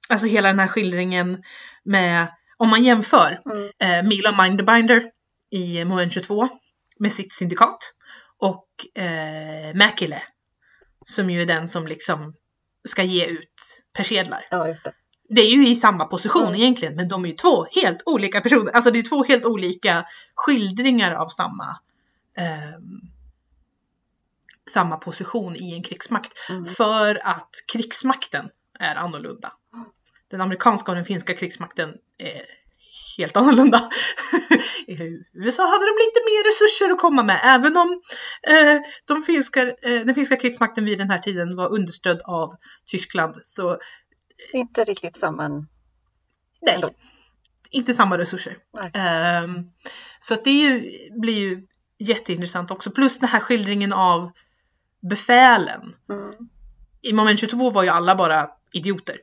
[0.09, 1.43] alltså hela den här skildringen
[1.85, 3.71] med, om man jämför Mm.
[4.03, 5.03] eh, Mila Minderbinder
[5.51, 6.49] i Moment 22
[6.99, 7.79] med sitt syndikat
[8.39, 8.67] och
[9.03, 10.23] eh, Mäkile
[11.07, 12.35] som ju är den som liksom
[12.89, 14.47] ska ge ut persedlar.
[14.51, 14.93] ja just det.
[15.29, 16.55] Det är ju i samma position Mm.
[16.61, 18.73] egentligen men de är ju två helt olika personer.
[18.73, 21.77] Alltså det är två helt olika skildringar av samma
[22.41, 23.01] ehm,
[24.71, 26.33] samma position i en krigsmakt.
[26.51, 26.65] Mm.
[26.65, 29.53] För att krigsmakten är annorlunda.
[30.31, 32.43] Den amerikanska och den finska krigsmakten är
[33.19, 33.79] helt annorlunda.
[34.87, 38.03] I USA hade de lite mer resurser att komma med, även om
[38.49, 42.55] eh, de finska, eh, den finska krigsmakten vid den här tiden var understödd av
[42.87, 43.35] Tyskland.
[43.43, 43.79] Så
[44.53, 45.49] Inte riktigt samma.
[46.61, 46.83] nej,
[47.71, 48.57] inte samma resurser.
[48.95, 49.71] Ehm,
[50.21, 51.67] så att det ju, blir ju
[52.01, 52.91] jätteintressant också.
[52.91, 54.31] Plus den här skildringen av
[55.11, 55.95] befälen.
[56.11, 56.35] Mm.
[57.03, 59.17] I moment 22 var ju alla bara idioter.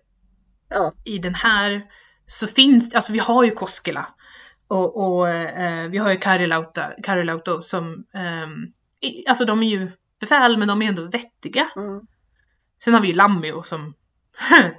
[0.70, 1.82] Ja, I den här
[2.26, 4.08] så finns alltså vi har ju Koskela.
[4.68, 8.06] Och, och eh, vi har ju Karilauta, Karilauto som,
[9.02, 11.70] i, alltså de är ju befäl men de är ändå vettiga.
[11.76, 12.02] mm.
[12.84, 13.94] Sen har vi ju Lammio som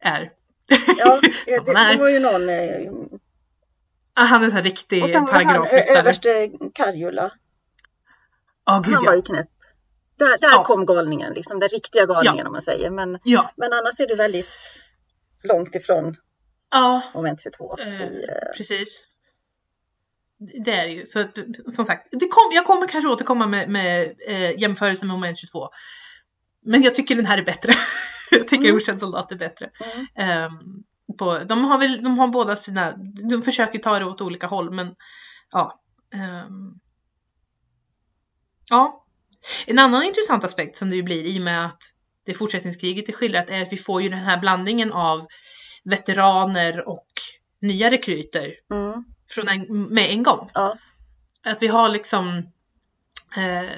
[0.00, 0.32] är
[0.98, 1.92] Ja, det, Som han är.
[1.92, 3.20] det var ju någon.
[4.18, 5.98] Eh, Ah, Han är en riktig Och sen var det han, ö- paragrafryttare.
[5.98, 7.32] överste Karjula.
[8.66, 9.48] Ja, gud Han var ju knäpp.
[10.18, 10.64] Där, där Ja.
[10.64, 12.46] kom galningen, liksom den riktiga galningen Ja.
[12.46, 12.90] om man säger.
[12.90, 14.48] Men, Ja, men annars är det väldigt
[15.42, 16.16] långt ifrån
[16.70, 17.78] ja moment 22.
[17.78, 19.04] eh, I, eh, precis.
[20.64, 21.06] Det är det ju.
[21.06, 21.38] Så att,
[21.74, 25.68] som sagt, det kom, jag kommer kanske återkomma med, med eh, jämförelse med moment 22.
[26.64, 27.72] Men jag tycker den här är bättre.
[28.30, 28.76] jag tycker Mm.
[28.76, 29.70] Okänd soldat är bättre.
[29.94, 30.52] mm, Ehm,
[31.18, 32.92] på, de har väl, de har båda sina,
[33.30, 34.94] de försöker ta det åt olika håll men
[35.50, 35.80] ja.
[36.14, 36.74] ehm,
[38.70, 39.04] ja.
[39.66, 41.82] En annan intressant aspekt som det ju blir i och med att
[42.26, 45.26] det fortsättningskriget är skildrat är att vi får ju den här blandningen av
[45.84, 47.06] veteraner och
[47.60, 50.50] nya rekryter mm, från en, med en gång.
[50.54, 50.76] ja,
[51.44, 52.38] Att vi har liksom
[53.36, 53.70] eh,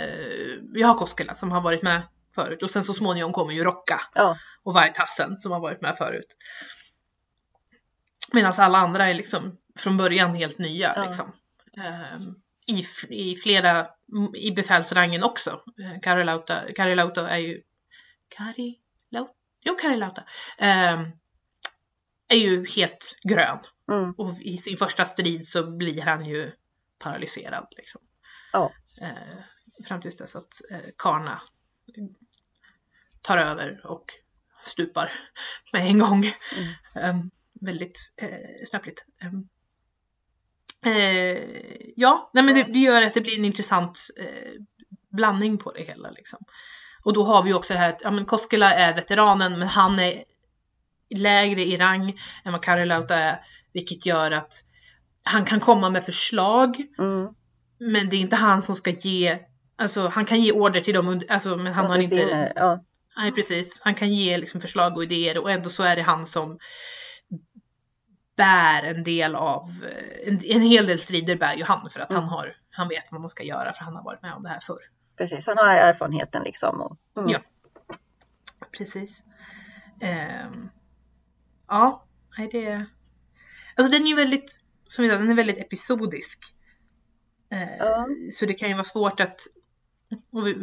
[0.75, 2.03] vi har Koskela som har varit med
[2.35, 5.97] förut och sen så småningom kommer ju Rocka ja, och Vargtassen som har varit med
[5.99, 6.37] förut.
[8.33, 10.93] Medan alla andra är liksom från början helt nya.
[10.97, 11.05] Ja.
[11.07, 11.33] Liksom.
[11.77, 12.35] Ehm,
[12.67, 13.87] i, I flera,
[14.35, 15.51] i befälsrangen också.
[15.51, 17.63] Eh, Karilauta, Karilauta är ju...
[18.29, 19.33] Karilauta?
[19.65, 20.25] Jo, Karilauta.
[20.59, 21.13] Ehm,
[22.29, 23.59] är ju helt grön.
[23.93, 26.53] mm, Och i sin första strid så blir han ju
[26.99, 27.67] paralyserad.
[27.71, 28.01] Liksom.
[28.53, 31.43] ja, Eh, fram tills dess att eh, Karna
[33.23, 34.05] tar över och
[34.65, 35.13] stupar
[35.73, 36.25] med en gång.
[36.25, 36.35] Mm.
[36.95, 37.31] Em,
[37.65, 39.05] väldigt eh, snöpligt.
[39.21, 39.49] Em,
[40.87, 41.39] eh,
[41.97, 44.61] ja, nej, men det, det gör att det blir en intressant eh,
[45.11, 46.11] blandning på det hela.
[46.11, 46.39] Liksom.
[47.05, 49.99] Och då har vi också det här att ja, men Koskela är veteranen men han
[49.99, 50.25] är
[51.11, 53.41] lägre i rang än vad Karilauta är.
[53.73, 54.53] Vilket gör att
[55.25, 57.29] han kan komma med förslag mm.
[57.79, 59.39] men det är inte han som ska ge,
[59.79, 62.85] alltså han kan ge order till dem, alltså, men han har inte, Ja,
[63.17, 66.27] nej precis, han kan ge liksom förslag och idéer och ändå så är det han
[66.27, 66.59] som
[68.37, 69.63] bär en del av,
[70.27, 72.29] en, en hel del strider bär ju han för att han Mm.
[72.29, 74.61] har, han vet vad man ska göra för han har varit med om det här
[74.61, 74.79] förr.
[75.19, 75.47] precis.
[75.47, 76.81] Han har erfarenheten liksom.
[76.81, 77.31] Och, mm.
[77.31, 77.39] Ja.
[78.79, 79.23] Precis.
[80.01, 80.69] Ehm,
[81.69, 82.05] ja,
[82.53, 82.87] det
[83.77, 86.39] alltså den är ju väldigt, som vi sa, den är väldigt episodisk.
[87.53, 88.07] Eh, Ja.
[88.33, 89.41] Så det kan ju vara svårt att...
[90.45, 90.57] Vi,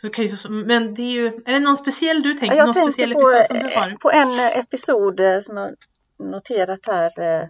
[0.00, 1.26] så kan ju, men det är ju...
[1.26, 2.56] Är det någon speciell du tänker?
[2.56, 3.96] Jag någon speciell på, episod som du eh, har?
[3.96, 5.74] på en episod eh, som jag
[6.20, 7.42] noterat här eh,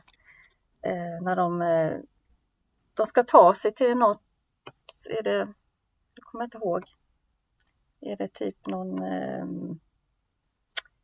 [0.83, 1.93] eh, när de, eh,
[2.95, 4.23] de ska ta sig till något,
[5.19, 5.49] är det,
[6.15, 6.85] jag kommer inte ihåg,
[8.01, 9.45] är det typ någon, eh,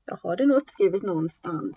[0.05, 1.77] jag har det nog uppskrivet någonstans.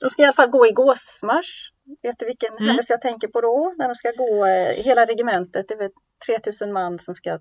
[0.00, 1.72] De ska i alla fall gå i gåsmarsch.
[2.02, 2.66] Vet du vilken Mm.
[2.66, 3.74] händelse jag tänker på då?
[3.78, 4.44] När de ska gå,
[4.82, 5.90] hela regementet, det är väl
[6.26, 7.38] 3000 man som ska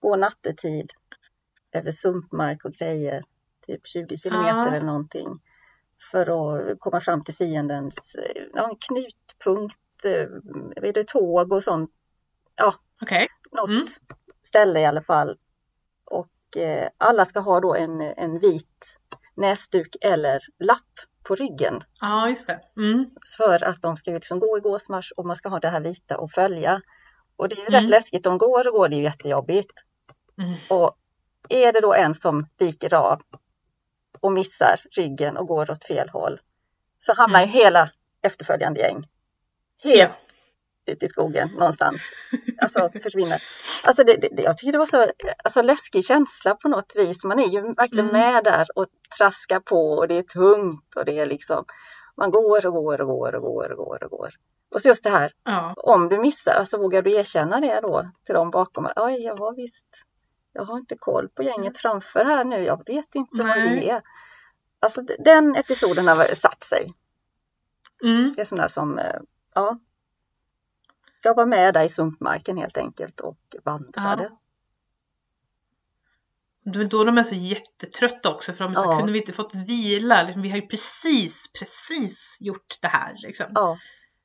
[0.00, 0.92] gå nattetid
[1.72, 3.22] över sumpmark och grejer.
[3.66, 4.68] Typ 20 kilometer Ja.
[4.68, 5.40] eller någonting.
[6.10, 6.20] För
[6.70, 11.90] att komma fram till fiendens eh, ja, en knutpunkt, eh, är det tåg och sånt.
[12.56, 13.26] Ja, Okej.
[13.52, 13.86] något Mm.
[14.42, 15.36] ställe i alla fall.
[16.04, 18.98] Och eh, alla ska ha då en, en vit
[19.36, 20.92] näsduk eller lapp
[21.28, 21.80] på ryggen.
[22.00, 22.60] Ja, just det.
[22.76, 23.04] Mm.
[23.36, 26.18] För att de ska liksom gå i gåsmarsch och man ska ha det här vita
[26.18, 26.80] och följa.
[27.36, 27.80] Och det är ju Mm.
[27.82, 29.72] rätt läskigt, de går och går, det är ju jättejobbigt.
[30.38, 30.54] Mm.
[30.70, 30.96] Och
[31.48, 33.20] är det då en som viker av
[34.20, 36.40] och missar ryggen och går åt fel håll
[36.98, 37.50] så hamnar Mm.
[37.50, 37.90] hela
[38.22, 39.06] efterföljande gäng
[39.82, 40.10] helt
[40.86, 40.92] Ja.
[40.92, 42.02] ute i skogen någonstans.
[42.62, 43.42] Alltså försvinner.
[43.84, 45.06] Alltså det, det, jag tycker det var så
[45.44, 47.24] alltså, läskig känsla på något vis.
[47.24, 48.20] Man är ju verkligen Mm.
[48.20, 48.86] med där och
[49.18, 51.64] traskar på och det är tungt och det är liksom
[52.16, 54.30] man går och går och går och går och går och går.
[54.74, 55.74] Och så just det här, Ja.
[55.76, 58.88] om du missar, alltså vågar du erkänna det då till dem bakom?
[58.96, 59.86] Oj, ja visst.
[60.52, 62.56] Jag har inte koll på gänget framför här nu.
[62.56, 63.68] Jag vet inte Nej.
[63.68, 64.02] vi är.
[64.80, 66.94] Alltså den episoden har satt sig.
[68.02, 68.32] Mm.
[68.36, 69.20] Det är sådana som, eh,
[69.54, 69.78] ja.
[71.22, 74.22] Jag var med där i sumpmarken helt enkelt och vandrade.
[74.22, 74.40] Ja.
[76.72, 78.96] Det är då de är så jättetrötta också för de är så, Ja.
[78.96, 80.22] kunde vi inte fått vila?
[80.22, 83.14] Liksom, vi har ju precis, precis gjort det här.
[83.18, 83.46] Liksom.
[83.54, 83.78] Ja.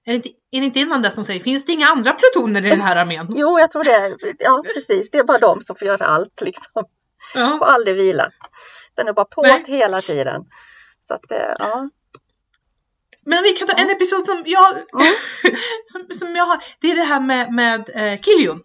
[0.06, 2.66] Är, det inte, är det inte innan dess som säger, finns det inga andra plutoner
[2.66, 3.28] i den här armén?
[3.36, 4.18] Jo, jag tror det.
[4.40, 5.12] Ja, precis.
[5.12, 6.84] Det är bara de som får göra allt liksom.
[7.36, 7.58] Ja.
[7.58, 8.32] Får aldrig vila.
[8.96, 10.46] Den är bara på hela tiden.
[11.02, 11.90] Så att, eh, ja.
[13.26, 15.14] Men vi kan ta en episod som jag, Mm.
[15.92, 16.64] som, som jag har.
[16.80, 18.62] Det är det här med, med eh, Killion.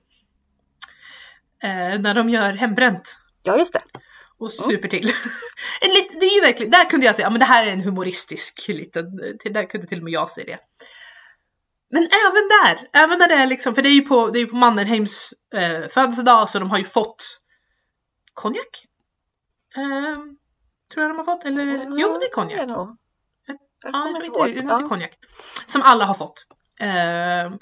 [1.62, 3.83] Eh, när de gör hembränt Ja, just det.
[4.38, 5.05] och super till.
[5.83, 7.81] lit, det är ju verkligen, där kunde jag säga, ja men det här är en
[7.81, 9.05] humoristisk liten,
[9.44, 10.59] där kunde till och med jag se det.
[11.90, 14.46] Men även där, även när det är liksom, för det är ju på, det är
[14.46, 17.40] på Mannerheims eh, födelsedag så de har ju fått
[18.35, 18.85] konjak.
[19.77, 20.37] Ehm,
[20.94, 21.44] Tror jag de har fått.
[21.44, 21.64] Eller,
[21.98, 22.59] jo men det är konjak.
[22.61, 22.96] är nog.
[23.46, 24.88] Ja, Jag jag kommer tror inte Ja.
[24.88, 25.11] konjak.
[25.66, 26.46] Som alla har fått.
[26.81, 27.59] Ehm,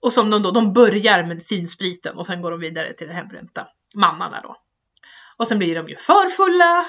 [0.00, 3.12] och som de då, de börjar med finspriten och sen går de vidare till det
[3.14, 3.66] hembränta.
[3.94, 4.56] Mannarna då.
[5.36, 6.86] Och sen blir de ju för fulla.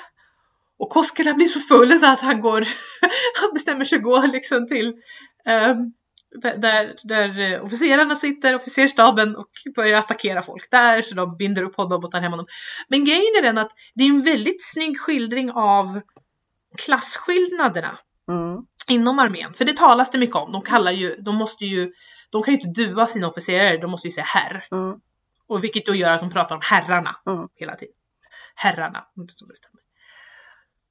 [0.79, 2.61] Och Koskela blir så full så att han går,
[3.41, 4.93] han bestämmer sig gå liksom till
[5.45, 5.77] ehm,
[6.41, 11.75] där, där, eh, officerarna sitter, officerstaben och börjar attackera folk där så de binder upp
[11.75, 12.45] honom och tar hem honom.
[12.87, 16.01] Men grejen är den att det är en väldigt snygg skildring av
[16.77, 18.57] klasskillnaderna Mm.
[18.87, 19.53] inom armén.
[19.53, 20.51] För det talas det mycket om.
[20.51, 21.91] De kallar ju, de måste ju,
[22.29, 24.67] de kan ju inte dua sina officerare, de måste ju säga herr.
[24.71, 24.95] Mm.
[25.47, 27.47] Och vilket då gör att de pratar om herrarna Mm.
[27.55, 27.93] hela tiden.
[28.55, 29.05] Herrarna.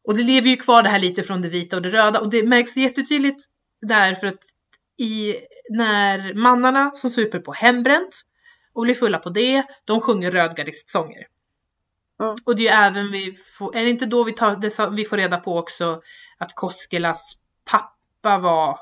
[0.04, 2.30] Och det lever ju kvar det här lite från det vita och det röda och
[2.30, 3.44] det märks jättetydligt
[3.80, 4.42] där för att
[4.98, 5.34] i,
[5.70, 8.20] när mannarna som super på hembränt
[8.74, 11.26] och blir fulla på det, de sjunger rödgardistsånger.
[12.22, 12.34] Mm.
[12.46, 15.04] Och det är ju även vi får, är det inte då vi, tar, det, vi
[15.04, 16.00] får reda på också
[16.38, 17.34] att Koskelas
[17.70, 18.78] pappa var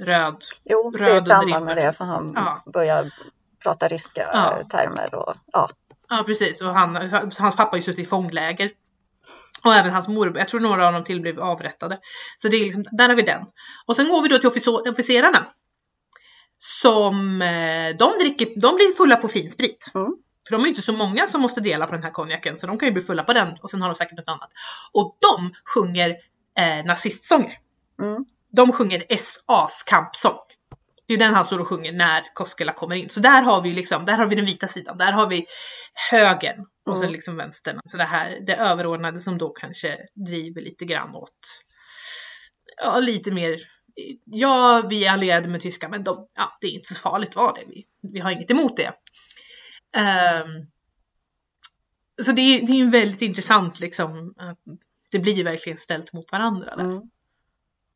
[0.00, 0.44] röd.
[0.64, 1.64] Jo, det är i Röd under samband ribban.
[1.64, 2.62] med det för han Ja.
[2.72, 3.10] börjar
[3.62, 4.58] prata ryska Ja.
[4.70, 5.70] termer och ja.
[6.08, 6.96] Ja precis, och han,
[7.38, 8.70] hans pappa har ju suttit i fångläger.
[9.64, 11.98] Och även hans morbror, jag tror några av dem till blev avrättade.
[12.36, 13.46] Så det är liksom, där har vi den.
[13.86, 15.46] Och sen går vi då till officer- officerarna.
[16.58, 19.90] Som, eh, de dricker, de blir fulla på finsprit.
[19.94, 20.16] Mm.
[20.48, 22.66] För de är ju inte så många som måste dela på den här konjaken så
[22.66, 24.50] de kan ju bli fulla på den och sen har de säkert något annat.
[24.92, 26.16] Och de sjunger
[26.58, 27.58] eh, nazistsånger.
[28.02, 28.24] Mm.
[28.52, 30.38] De sjunger SAs kampsång.
[31.08, 33.08] Det är den han står och sjunger när Koskela kommer in.
[33.08, 35.46] Så där har vi liksom, där har vi den vita sidan, där har vi
[36.10, 37.12] högern och sen Mm.
[37.12, 37.80] liksom vänstern.
[37.84, 41.62] Så det här, det överordnade som då kanske driver lite grann åt,
[42.84, 43.60] ja lite mer,
[44.24, 47.54] ja vi är allierade med tyskar men de, ja det är inte så farligt var
[47.54, 48.92] det, vi, vi har inget emot det.
[49.96, 50.66] Ehm,
[52.22, 54.58] så det är, det är ju väldigt intressant liksom, att
[55.12, 56.84] det blir verkligen ställt mot varandra där.
[56.84, 57.02] Mm.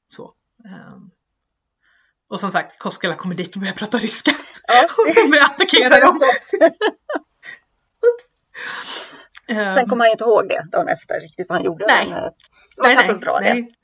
[0.08, 0.32] Så.
[0.68, 1.10] ehm.
[2.32, 4.32] Och som sagt, Koskela kommer dit och börjar prata ryska.
[4.68, 6.20] Ja, och sen börjar attackera dem.
[9.48, 11.84] Ehm, Sen kommer han inte ihåg det dagen efter riktigt vad han gjorde.
[11.86, 12.06] Nej.
[12.08, 12.30] Men, eh,
[12.76, 13.54] det var kanske bra det.
[13.54, 13.74] nej.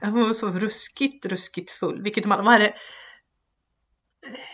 [0.00, 2.02] Han var så ruskigt, ruskigt full.
[2.02, 2.74] Vilket de, vad är det?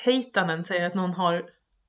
[0.04, 1.42] Heitanen säger att någon har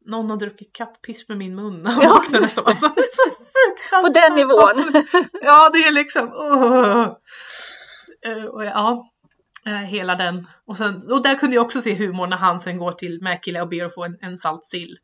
[0.06, 1.86] någon har druckit kattpiss med min mun.
[1.86, 2.10] Han Ja.
[2.10, 2.66] vaknar nästan.
[2.66, 5.04] Alltså, det är så På den nivån.
[5.42, 6.24] Ja, det är liksom...
[8.26, 9.10] Eh, och ja,
[9.66, 10.48] eh, hela den.
[10.66, 13.62] Och, sen, och där kunde jag också se humor när han sen går till Mäkile
[13.62, 14.98] och ber att få en, en salt sill.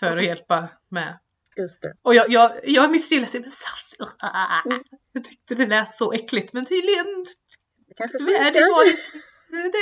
[0.00, 1.18] För att hjälpa med.
[1.56, 1.94] Just det.
[2.02, 4.06] Och jag, jag, jag är mitt stilla men salt sill.
[4.18, 4.62] ah.
[4.64, 4.82] Mm.
[5.12, 7.06] Jag tyckte det lät så äckligt men tydligen
[7.88, 8.70] Det kanske är det, funkar.
[8.70, 8.86] vad,
[9.62, 9.72] det,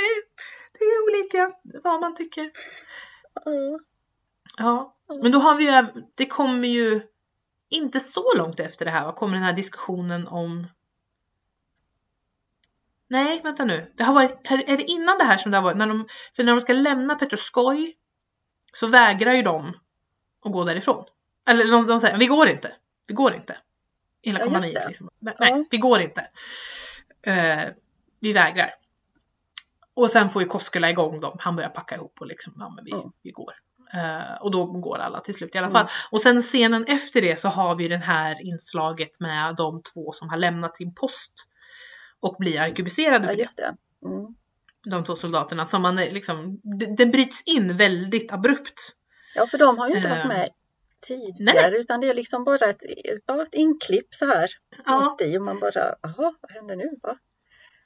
[0.79, 1.51] det är olika
[1.83, 2.51] vad man tycker.
[3.45, 3.79] Ja.
[4.57, 7.01] Ja, men då har vi ju, det kommer ju
[7.69, 10.67] inte så långt efter det här, vad kommer den här diskussionen om
[13.09, 13.93] Nej, vänta nu.
[13.97, 15.77] Det har varit, är det innan det här som det har varit?
[15.77, 17.93] När de, för när de ska lämna Petroskoj
[18.73, 19.73] så vägrar ju de
[20.45, 21.05] att gå därifrån.
[21.49, 22.73] Eller de, de säger, vi går inte.
[23.07, 23.57] Vi går inte.
[24.21, 24.87] Hela Ja, kompaniet det.
[24.87, 25.09] liksom.
[25.19, 25.63] Nej, Ja.
[25.71, 26.27] vi går inte.
[27.21, 27.63] Eh,
[28.19, 28.73] vi vägrar.
[29.93, 31.37] Och sen får ju Koskela igång dem.
[31.39, 33.05] Han börjar packa ihop och liksom, ja men vi, Mm.
[33.23, 33.53] vi går.
[33.93, 35.79] Eh, och då går alla till slut i alla Mm.
[35.79, 35.87] fall.
[36.11, 40.29] Och sen scenen efter det så har vi den här inslaget med de två som
[40.29, 41.31] har lämnat sin post.
[42.21, 43.39] Och blir arkebuserade Ja, för det.
[43.39, 43.75] just det.
[44.05, 44.35] Mm.
[44.85, 45.65] De två soldaterna.
[45.65, 48.79] Som man är liksom, det- den bryts in väldigt abrupt.
[49.35, 50.49] Ja, för de har ju inte varit Eh, med
[51.07, 52.81] tidigare utan det är liksom bara ett,
[53.25, 54.49] ja, ett inklipp så här
[54.85, 56.89] Ja, mitt i och man bara, jaha, vad händer nu?
[57.03, 57.17] Va?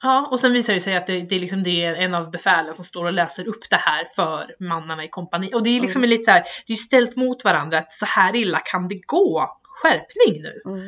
[0.02, 2.30] ja, och sen visar det sig att det, det, är liksom, det är en av
[2.30, 5.54] befälen som står och läser upp det här för mannarna i kompani.
[5.54, 8.36] Och det är liksom lite så här, det är ställt mot varandra att så här
[8.36, 9.58] illa kan det gå.
[9.62, 10.62] Skärpning nu!
[10.72, 10.84] Mm.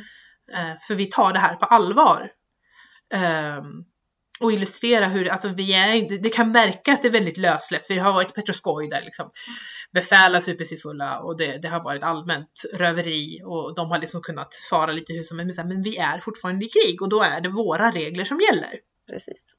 [0.52, 2.30] Eh, för vi tar det här på allvar.
[3.14, 3.84] Ehm,
[4.40, 7.94] och illustrera hur, alltså vi är det kan verka att det är väldigt lössläppt, för
[7.94, 9.30] det har varit Petroskoj där liksom
[9.92, 13.98] befäl har supit sig fulla och det, det har varit allmänt röveri och de har
[13.98, 17.22] liksom kunnat fara lite hur som helst, men, vi är fortfarande i krig och då
[17.22, 18.78] är det våra regler som gäller.
[19.10, 19.54] Precis.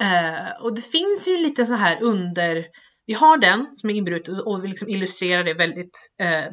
[0.00, 2.66] Eh, och det finns ju lite så här under,
[3.06, 6.52] vi har den som är inbruten och vi liksom illustrerar det väldigt, eh,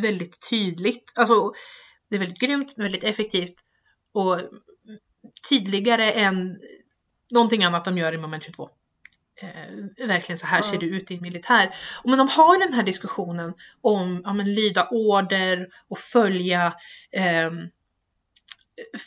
[0.00, 1.12] väldigt tydligt.
[1.16, 1.52] Alltså
[2.10, 3.54] det är väldigt grymt, väldigt effektivt
[4.12, 4.40] och
[5.48, 6.60] tydligare än
[7.30, 8.70] någonting annat de gör i moment 22.
[9.42, 11.74] Eh, verkligen så här ser det ut i en militär.
[12.02, 16.72] Och men de har ju den här diskussionen om ja, men, lyda order och följa
[17.12, 17.68] ehm,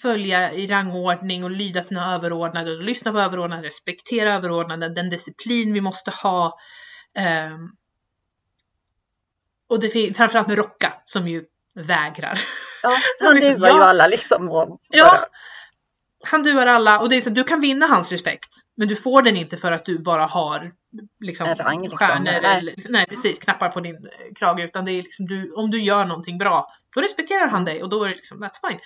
[0.02, 5.74] följa i rangordning och lyda sina överordnade och lyssna på överordnade, respektera överordnade, den disciplin
[5.74, 6.60] vi måste ha.
[7.16, 7.70] ehm,
[9.70, 11.44] och det framförallt med Rocka som ju
[11.76, 12.42] vägrar.
[12.84, 13.84] Ja, han duar ju ja.
[13.84, 14.50] alla liksom.
[14.50, 15.26] Och Ja, bara,
[16.26, 18.50] han duar alla och det är så, du kan vinna hans respekt.
[18.78, 20.72] Men du får den inte för att du bara har
[21.20, 21.98] liksom, En rang, liksom.
[21.98, 22.42] stjärnor.
[22.42, 22.58] Nej.
[22.58, 24.60] Eller, nej precis, knappar på din eh, krage.
[24.60, 27.90] Utan det är liksom, du, om du gör någonting bra, då respekterar han dig och
[27.90, 28.80] då är det liksom, that's fine.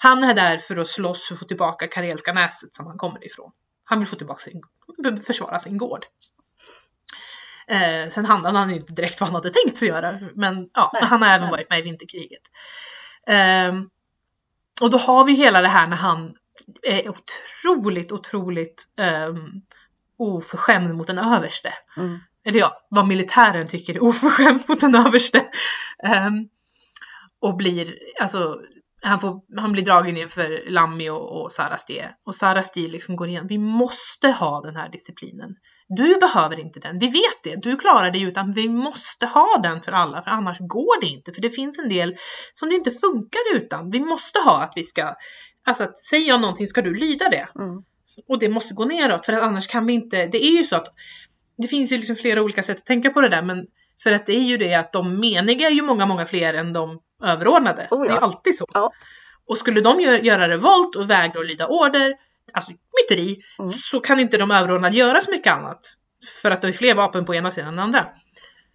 [0.00, 3.50] Han är där för att slåss och få tillbaka Karelska näset som han kommer ifrån.
[3.84, 4.62] Han vill få tillbaka sin,
[5.26, 6.06] försvara sin gård.
[7.68, 10.18] Eh, sen handlade han inte direkt vad han hade tänkt sig göra.
[10.34, 12.42] Men ja, Nej, han har även varit med i vinterkriget.
[13.26, 13.88] Ehm,
[14.82, 16.34] och då har vi hela det här när han
[16.82, 18.88] är otroligt, otroligt
[19.28, 19.62] um,
[20.16, 21.72] oförskämd mot en överste.
[21.96, 25.46] mm, Eller ja, vad militären tycker är oförskämt mot en överste.
[26.04, 26.48] Ehm,
[27.38, 28.60] och blir, alltså,
[29.04, 32.10] han, får, han blir dragen inför Lammi och, och Sarastie.
[32.26, 35.56] Och Sarastie liksom går igen, vi måste ha den här disciplinen.
[35.88, 39.82] Du behöver inte den, vi vet det, du klarar det utan vi måste ha den
[39.82, 41.32] för alla, för annars går det inte.
[41.32, 42.16] För det finns en del
[42.54, 43.90] som det inte funkar utan.
[43.90, 45.14] Vi måste ha att vi ska,
[45.66, 47.48] alltså att säger jag någonting ska du lyda det.
[47.58, 47.82] mm,
[48.28, 50.76] Och det måste gå neråt för att annars kan vi inte, det är ju så
[50.76, 50.86] att
[51.58, 53.66] det finns ju liksom flera olika sätt att tänka på det där men
[54.02, 56.72] för att det är ju det att de meniga är ju många, många fler än
[56.72, 57.88] de överordnade.
[57.90, 58.12] Oh ja.
[58.12, 58.66] Det är alltid så.
[58.74, 58.88] Ja.
[59.48, 62.12] Och skulle de gö- göra revolt och vägra att lyda order,
[62.52, 62.72] alltså
[63.02, 63.70] myteri, Mm.
[63.70, 65.78] så kan inte de överordnade göra så mycket annat.
[66.42, 68.06] För att det är fler vapen på ena sidan än den andra.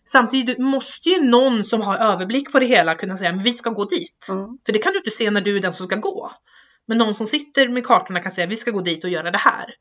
[0.06, 3.70] Samtidigt måste ju någon som har överblick på det hela kunna säga men vi ska
[3.70, 4.28] gå dit.
[4.30, 6.32] mm, För det kan du inte se när du är den som ska gå.
[6.88, 9.38] Men någon som sitter med kartorna kan säga vi ska gå dit och göra det
[9.38, 9.74] här.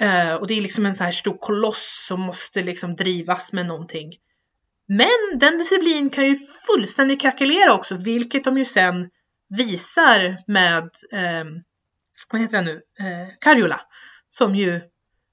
[0.00, 3.66] Eh, och det är liksom en sån här stor koloss som måste liksom drivas med
[3.66, 4.12] någonting.
[4.92, 6.36] Men den disciplin kan ju
[6.66, 9.08] fullständigt krackelera också, vilket de ju sen
[9.48, 11.46] visar med, ehm,
[12.30, 13.80] vad heter det nu, eh, Karjula.
[14.30, 14.80] Som ju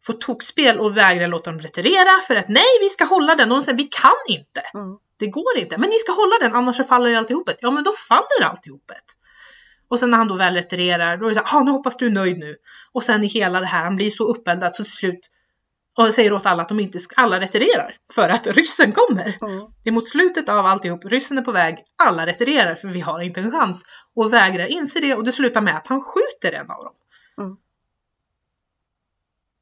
[0.05, 3.51] får tokspel och vägrar låta dem retirera för att nej, vi ska hålla den.
[3.51, 4.61] Och de säger vi kan inte.
[4.73, 4.97] mm.
[5.19, 5.77] Det går inte.
[5.77, 7.57] Men ni ska hålla den annars så faller alltihopet.
[7.61, 9.03] Ja men då faller alltihopet.
[9.87, 11.97] Och sen när han då väl retirerar då är det så här, ah, nu hoppas
[11.97, 12.55] du är nöjd nu.
[12.91, 15.29] Och sen i hela det här, han blir så uppeldad så till slut
[15.97, 17.95] och säger åt alla att de inte alla retirerar.
[18.15, 19.37] För att ryssen kommer.
[19.41, 19.65] Mm.
[19.83, 23.21] Det är mot slutet av alltihop, ryssen är på väg, alla retirerar för vi har
[23.21, 23.83] inte en chans.
[24.15, 26.93] Och vägrar inse det och det slutar med att han skjuter en av dem.
[27.41, 27.57] Mm.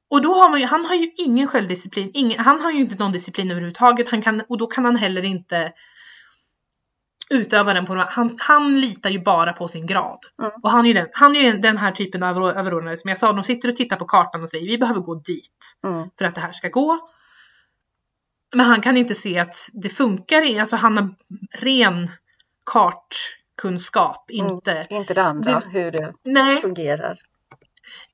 [0.10, 2.96] Och då har man ju, han har ju ingen självdisciplin, ingen, han har ju inte
[2.96, 5.72] någon disciplin överhuvudtaget han kan, och då kan han heller inte
[7.30, 10.20] utöva den på han, han litar ju bara på sin grad.
[10.42, 10.52] Mm.
[10.64, 13.10] Och han är ju den, han är ju den här typen av över- överordnade som
[13.10, 16.10] jag sa, de sitter och tittar på kartan och säger vi behöver gå dit Mm.
[16.18, 17.10] för att det här ska gå.
[18.56, 21.10] Men han kan inte se att det funkar, i- alltså han har
[21.60, 22.10] ren
[22.66, 24.86] kartkunskap, inte...
[24.90, 27.16] Inte det andra, Det- hur det Nej, fungerar.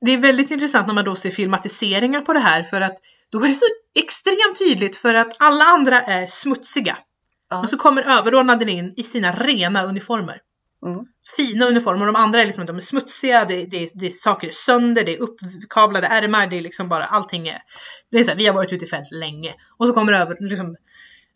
[0.00, 2.96] det är väldigt intressant när man då ser filmatiseringar på det här för att
[3.30, 6.98] då är det så extremt tydligt för att alla andra är smutsiga.
[7.52, 7.62] Ja.
[7.62, 10.38] Och så kommer överordnade in i sina rena uniformer.
[10.86, 11.04] Mm.
[11.36, 14.52] Fina uniformer, de andra är liksom de är smutsiga, det, det, det är saker är
[14.52, 17.58] sönder, det är uppkavlade ärmar, det är liksom bara allting är...
[18.10, 19.54] Det är så här, vi har varit ute i fält länge.
[19.78, 20.76] Och så kommer över, liksom,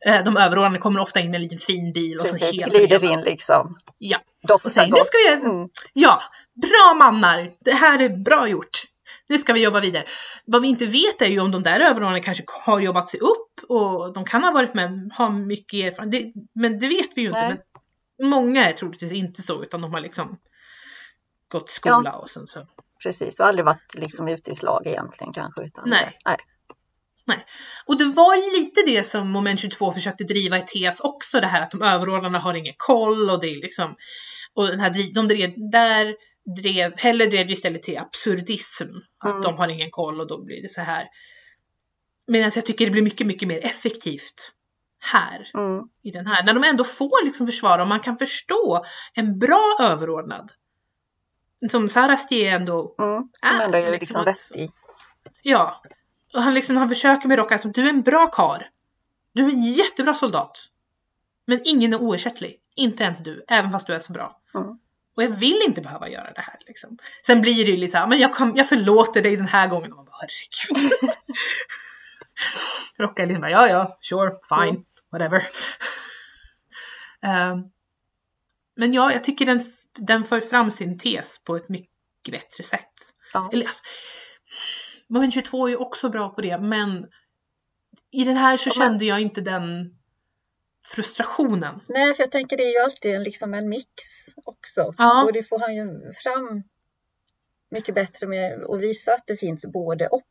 [0.06, 2.72] eh, de överordnade kommer ofta in med en liten fin bil och så Precis, helt
[2.74, 3.12] glider rena.
[3.14, 3.76] in liksom.
[3.98, 4.18] Ja.
[4.42, 5.06] Och Doftar säger, nu gott.
[5.06, 5.68] ska vi, Mm.
[5.92, 6.22] ja,
[6.54, 8.82] bra mannar, det här är bra gjort.
[9.28, 10.04] Nu ska vi jobba vidare.
[10.44, 13.70] Vad vi inte vet är ju om de där överordnade kanske har jobbat sig upp
[13.70, 16.34] och de kan ha varit med, har mycket erfarenhet.
[16.34, 17.48] Det, men det vet vi ju inte.
[17.48, 17.56] Nej.
[18.18, 20.38] Men många är troligtvis inte så utan de har liksom
[21.48, 22.66] gått skola och sen så.
[23.02, 25.62] Precis, och aldrig varit liksom ute i slag egentligen kanske.
[25.62, 26.18] Utan Nej.
[27.26, 27.46] nej.
[27.86, 31.46] Och det var ju lite det som moment 22 försökte driva i TES också, det
[31.46, 33.96] här att de överordnade har ingen koll och det är liksom
[34.54, 36.14] och den här, de drev, där
[36.62, 38.88] drev, heller drev ju istället till absurdism.
[39.18, 39.42] Att Mm.
[39.42, 41.08] de har ingen koll och då blir det så här.
[42.26, 44.52] Medan jag tycker det blir mycket, mycket mer effektivt
[44.98, 45.50] här.
[45.54, 45.82] Mm.
[46.02, 46.44] I den här.
[46.44, 48.84] När de ändå får liksom försvara och man kan förstå
[49.14, 50.52] en bra överordnad.
[51.70, 53.28] Som Sarasti är ändå Mm.
[53.32, 54.70] Som Ah, ändå är liksom liksom vettig.
[55.42, 55.82] Ja.
[56.34, 58.70] Och han, liksom, han försöker med Rocka som du är en bra kar.
[59.32, 60.58] Du är en jättebra soldat.
[61.46, 62.56] Men ingen är oersättlig.
[62.76, 64.40] Inte ens du, även fast du är så bra.
[64.54, 64.78] Mm.
[65.16, 66.56] Och jag vill inte behöva göra det här.
[66.66, 66.98] Liksom.
[67.26, 69.68] Sen blir det ju lite så här, men jag, kom, jag förlåter dig den här
[69.68, 69.90] gången.
[69.92, 70.92] Och man bara, herregud.
[72.98, 74.84] Rocka är liksom bara, ja ja, sure, fine, Mm.
[75.12, 75.46] whatever.
[77.22, 77.62] Ehm,
[78.76, 79.60] men ja, jag tycker den,
[79.98, 81.90] den för fram sin tes på ett mycket
[82.32, 82.92] bättre sätt.
[83.32, 83.50] Ja.
[83.52, 83.84] Eller alltså,
[85.08, 87.06] Moment 22 är ju också bra på det, men
[88.12, 89.94] i den här så Ja, men- kände jag inte den
[90.94, 91.80] frustrationen.
[91.88, 93.92] Nej, för jag tänker det är ju alltid en, liksom en mix
[94.44, 94.94] också.
[94.98, 95.24] Ja.
[95.24, 96.62] Och det får han ju fram
[97.70, 100.22] mycket bättre med att visa att det finns både och.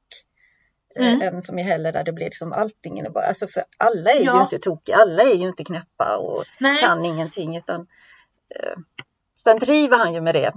[0.96, 1.22] eh, Mm.
[1.22, 3.04] Än som i heller där det blir liksom allting.
[3.14, 4.36] bara- Alltså för alla är Ja.
[4.38, 6.80] ju inte tokiga, alla är ju inte knäppa och Nej.
[6.80, 7.58] kan ingenting.
[7.58, 7.88] Utan
[8.56, 8.78] Eh,
[9.44, 10.52] sen driver han ju med det,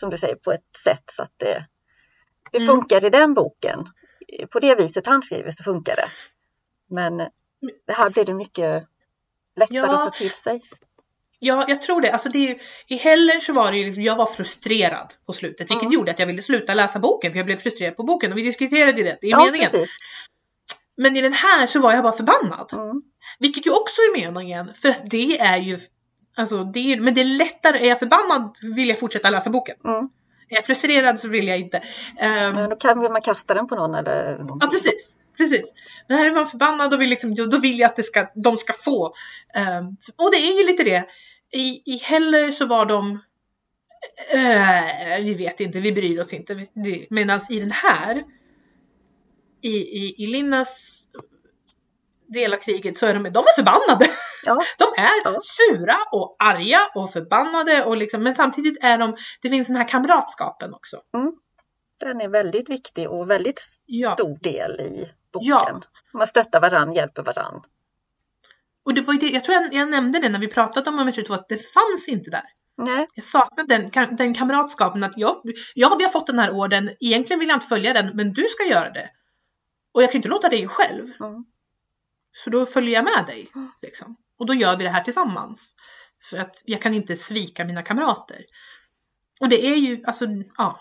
[0.00, 1.66] som du säger, på ett sätt så att det,
[2.50, 2.66] det Mm.
[2.66, 3.88] funkar i den boken.
[4.50, 6.08] På det viset han skriver så funkar det.
[6.88, 7.16] Men
[7.86, 8.84] det här blir det mycket
[9.56, 9.94] lättare Ja.
[9.94, 10.60] att ta till sig.
[11.38, 12.10] Ja, jag tror det.
[12.12, 15.60] Alltså det ju, I Heller så var det ju, liksom- jag var frustrerad på slutet,
[15.60, 15.92] vilket Mm.
[15.92, 18.42] gjorde att jag ville sluta läsa boken, för jag blev frustrerad på boken och vi
[18.42, 19.70] diskuterade det, är Ja, meningen.
[19.70, 19.90] precis.
[20.96, 22.68] Men i den här så var jag bara förbannad.
[22.72, 23.02] Mm.
[23.38, 25.78] Vilket ju också är meningen, för att det är ju,
[26.36, 29.76] alltså det är, men det är lättare, är jag förbannad vill jag fortsätta läsa boken.
[29.84, 30.08] Mm.
[30.48, 31.82] Är jag frustrerad så vill jag inte.
[32.18, 34.58] Ehm, Men då kan man kasta den på någon eller någonting.
[34.60, 35.72] Ja precis, precis.
[36.08, 38.56] Men här är man förbannad och vill liksom, då vill jag att det ska, de
[38.56, 39.14] ska få.
[39.54, 41.04] Ehm, och det är ju lite det.
[41.52, 43.18] I, i Heller så var de,
[44.32, 46.66] eh, vi vet inte, vi bryr oss inte.
[47.10, 48.22] Medan i den här,
[49.62, 51.02] i, i, i Linnas
[52.28, 54.10] del av kriget så är de, de är förbannade.
[54.44, 54.62] Ja.
[54.78, 55.38] De är Ja.
[55.42, 59.88] sura och arga och förbannade och liksom, men samtidigt är de, det finns den här
[59.88, 61.00] kamratskapen också.
[62.00, 64.14] Den är väldigt viktig och väldigt Ja.
[64.14, 65.48] stor del i boken.
[65.50, 65.80] Ja.
[66.12, 67.62] Man stöttar varann, hjälper varann.
[68.84, 70.96] Och det var ju det, jag tror jag, jag nämnde det när vi pratade om
[70.96, 72.44] moment 22 att det fanns inte där.
[72.76, 75.42] Nej, Jag saknade den, den kamratskapen att jag,
[75.74, 78.44] ja vi har fått den här orden, egentligen vill jag inte följa den men du
[78.48, 79.10] ska göra det.
[79.92, 81.04] Och jag kan inte låta dig själv.
[81.20, 81.44] Mm.
[82.32, 83.50] Så då följer jag med dig.
[83.82, 84.16] Liksom.
[84.38, 85.74] Och då gör vi det här tillsammans.
[86.30, 88.44] För att jag kan inte svika mina kamrater.
[89.40, 90.26] Och det är ju, alltså,
[90.56, 90.80] ja.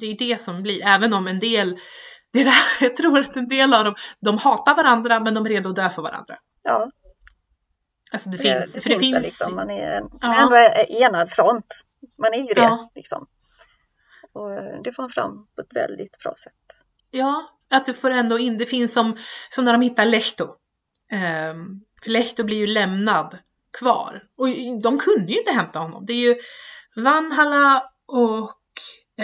[0.00, 1.78] Det är det som blir, även om en del,
[2.36, 5.34] det är det här, jag tror att en del av dem, de hatar varandra men
[5.34, 6.38] de är redo att dö för varandra.
[6.62, 6.90] ja,
[8.12, 9.54] Alltså det, det, finns, det för det finns det liksom.
[9.54, 10.28] Man är, en, Ja.
[10.28, 11.66] man ändå en enad front.
[12.18, 12.90] Man är ju det Ja.
[12.94, 13.26] liksom.
[14.32, 16.52] Och eh, det får han fram på ett väldigt bra sätt.
[17.10, 19.16] Ja, att det får ändå in, det finns som,
[19.50, 20.44] som när de hittar Lehto.
[21.12, 23.38] Um, för Lehto blir ju lämnad
[23.78, 24.22] kvar.
[24.38, 24.46] Och
[24.82, 26.06] de kunde ju inte hämta honom.
[26.06, 26.36] Det är ju
[26.96, 28.50] Vanhalla och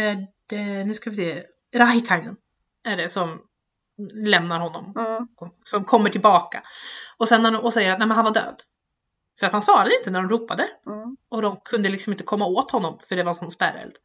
[0.01, 1.43] eh, det, nu ska vi se,
[1.79, 2.37] Rahikainen
[2.85, 3.43] är det som
[4.13, 4.95] lämnar honom.
[4.99, 5.29] Mm.
[5.65, 6.63] Som kommer tillbaka.
[7.17, 8.63] Och sen när de, och säger att nej, men han var död.
[9.39, 10.69] För att han svarade inte när de ropade.
[10.87, 11.17] Mm.
[11.29, 13.97] Och de kunde liksom inte komma åt honom för det var som spärreld.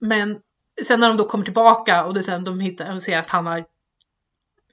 [0.00, 0.40] Men
[0.82, 3.46] sen när de då kommer tillbaka och det sen de hittar och ser att han
[3.46, 3.64] har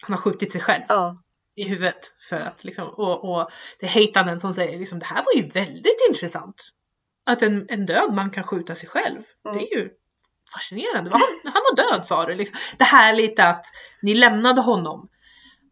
[0.02, 1.22] han har skjutit sig själv Ja,
[1.56, 2.14] i huvudet.
[2.30, 5.50] För att liksom, och, och det är Heitanen som säger liksom, det här var ju
[5.50, 6.62] väldigt intressant.
[7.26, 9.22] Att en, en död man kan skjuta sig själv.
[9.46, 9.58] Mm.
[9.58, 9.90] Det är ju
[10.54, 11.12] fascinerande.
[11.12, 12.36] Han, han var död sa du.
[12.36, 12.58] Liksom.
[12.78, 13.66] Det här lite att
[14.02, 15.08] ni lämnade honom.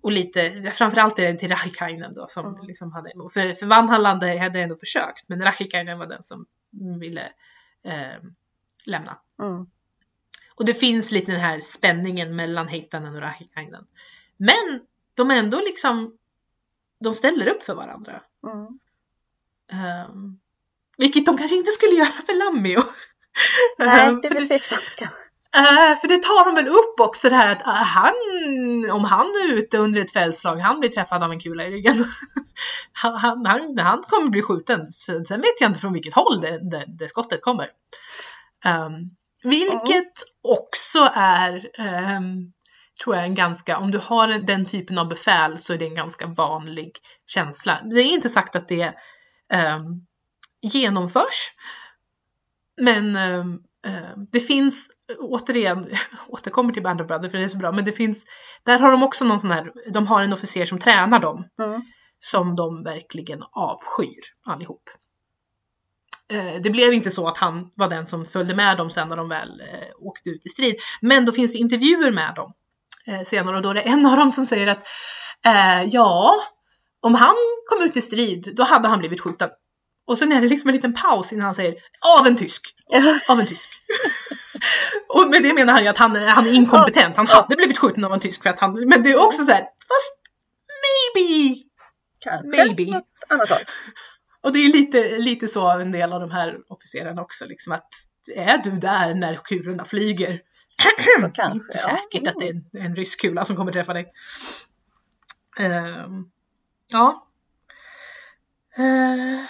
[0.01, 2.67] Och lite, framförallt är det till Rahikainen då som Mm.
[2.67, 6.45] liksom hade, för, för Vanhalland hade ändå försökt men Rahikainen var den som
[6.99, 7.21] ville
[7.85, 8.23] eh,
[8.85, 9.17] lämna.
[9.41, 9.67] mm.
[10.55, 13.85] Och det finns lite den här spänningen mellan Heitanen och Rahikainen.
[14.37, 14.81] Men
[15.13, 16.17] de är ändå liksom,
[16.99, 18.21] de ställer upp för varandra.
[18.47, 18.79] Mm.
[20.09, 20.39] Um,
[20.97, 22.81] vilket de kanske inte skulle göra för Lammio.
[23.77, 25.17] Nej, det blir tveksamt kanske.
[25.55, 28.13] eh, för det tar de väl upp också det här att ah, han,
[28.91, 32.05] om han är ute under ett fältslag, han blir träffad av en kula i ryggen.
[32.93, 34.87] han, han, han, han kommer bli skjuten.
[34.91, 37.67] Sen sen vet jag inte från vilket håll det, det, det skottet kommer.
[38.65, 39.09] Um,
[39.43, 40.13] vilket
[40.43, 42.51] också är, ehm,
[43.03, 45.85] tror jag, en ganska, om du har en- den typen av befäl så är det
[45.85, 46.91] en ganska vanlig
[47.27, 47.79] känsla.
[47.83, 48.93] Det är inte sagt att det
[49.53, 50.05] um,
[50.61, 51.51] genomförs.
[52.79, 53.59] Men ehm,
[54.31, 55.85] det finns, återigen,
[56.27, 58.23] återkommer till Band of Brothers för det är så bra, men det finns,
[58.63, 61.81] där har de också någon sån här, de har en officer som tränar dem Mm.
[62.19, 64.83] som de verkligen avskyr allihop.
[66.33, 69.17] Eh, Det blev inte så att han var den som följde med dem sen när
[69.17, 70.75] de väl eh, åkte ut i strid.
[71.01, 72.53] Men då finns det intervjuer med dem
[73.07, 74.83] eh, senare och då är det en av dem som säger att
[75.45, 76.33] eh, ja,
[77.01, 77.35] om han
[77.69, 79.49] kom ut i strid då hade han blivit skjuten.
[80.09, 81.75] Och sen är det liksom en liten paus innan han säger
[82.19, 82.75] av en tysk,
[83.29, 83.69] av en tysk.
[85.07, 87.77] och med det menar han ju att han, är- han är inkompetent, han hade blivit
[87.77, 90.19] skjuten av en tysk för att han, men det är också så här, fast
[90.83, 91.63] maybe
[92.19, 92.85] Kanske Maybe.
[92.85, 93.59] något annat håll.
[94.41, 97.73] Och det är lite, lite så av en del av de här officerarna också, liksom
[97.73, 97.89] att
[98.35, 100.41] är du där när kulorna flyger?
[100.67, 100.89] Så
[101.33, 101.79] kanske, inte ja.
[101.79, 104.13] säkert att det är en, en rysk kula som kommer träffa dig.
[105.59, 106.25] Ehm,
[106.91, 107.27] ja.
[108.79, 109.45] Uh,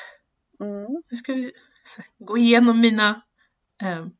[0.59, 1.01] Mm.
[1.09, 1.51] nu ska vi
[2.19, 3.21] gå igenom mina...
[3.81, 4.11] ehm,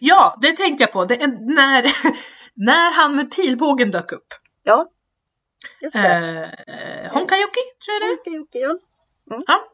[0.00, 1.04] ja, det tänkte jag på.
[1.04, 1.82] När,
[2.54, 4.26] när han med pilbågen dök upp.
[4.62, 4.90] Ja,
[5.80, 6.18] just det.
[6.68, 8.20] Uh, Honkajoki, tror jag det är.
[8.20, 8.78] Okej, okej, ja.
[9.46, 9.64] Ja.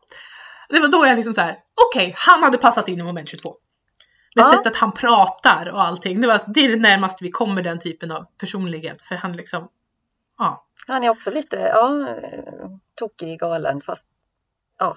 [0.68, 1.58] Det var då jag liksom så här.
[1.88, 3.56] okej, han hade passat in i moment 22.
[4.34, 4.50] Med Ja.
[4.50, 6.20] sättet han pratar och allting.
[6.20, 9.02] Det, var, det är det närmaste vi kommer den typen av personlighet.
[9.02, 9.68] För han liksom,
[10.38, 10.66] ja.
[10.86, 14.06] Han är också lite ja, eh, tokig, galen fast
[14.78, 14.96] ja,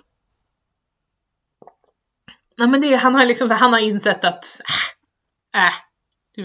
[2.58, 4.62] Nej men det, han har liksom han har insett att
[5.56, 5.74] äh, äh.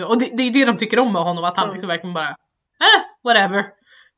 [0.09, 1.75] Och det, det är det de tycker om med honom, att han Mm.
[1.75, 3.65] liksom verkligen bara äh, whatever.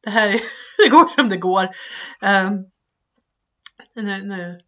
[0.02, 0.40] Det här är,
[0.84, 1.64] det går som det går.
[2.22, 2.64] Um,
[3.94, 4.60] nu, nu,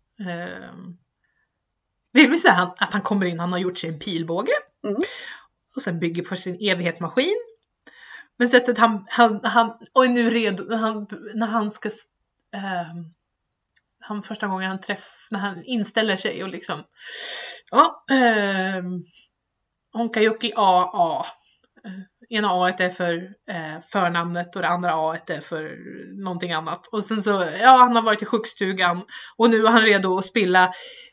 [0.70, 0.98] um,
[2.14, 4.52] delvis är han, att han kommer in, han har gjort sig en pilbåge.
[4.84, 5.02] Mm.
[5.76, 7.36] Och sen bygger på sin evighetsmaskin.
[8.36, 11.90] Men sättet han, han, han och nu redo, han, när han ska
[12.52, 13.14] ehm,
[14.02, 16.82] han första gången han träff, när han inställer sig och liksom
[17.70, 18.04] ja,
[18.78, 19.04] um,
[19.92, 21.26] Honkajoki AA.
[21.84, 23.14] Eh, Ena A är för
[23.50, 25.76] eh, förnamnet och det andra A är för
[26.24, 26.86] någonting annat.
[26.86, 29.02] Och sen så, ja han har varit i sjukstugan
[29.36, 30.72] och nu är han redo att spilla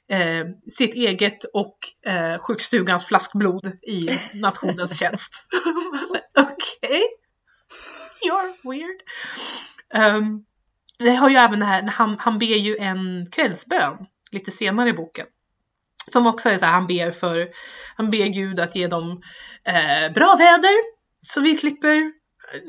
[0.09, 0.45] eh,
[0.77, 5.47] sitt eget och eh, sjukstugans flaskblod i nationens tjänst.
[6.37, 7.03] Okej.
[8.25, 9.01] You're weird.
[9.93, 10.45] Um,
[10.99, 13.97] det har ju även det här, han, han ber ju en kvällsbön
[14.31, 15.25] lite senare i boken.
[16.11, 17.47] Som också är så här, han ber för,
[17.95, 19.21] han ber Gud att ge dem
[19.63, 20.73] eh, bra väder
[21.21, 22.11] så vi slipper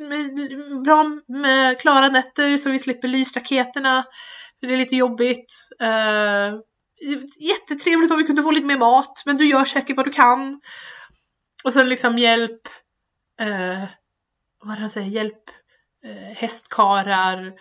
[0.09, 4.05] med, bra med klara nätter så vi slipper lysraketerna.
[4.61, 5.53] Det är lite jobbigt.
[5.81, 6.55] Eh,
[7.39, 10.61] jättetrevligt om vi kunde få lite mer mat men du gör säkert vad du kan.
[11.65, 12.61] Och sen liksom hjälp,
[13.41, 13.85] eh,
[14.61, 15.43] vad är det han säger, hjälp
[16.05, 17.53] eh, hästkarar,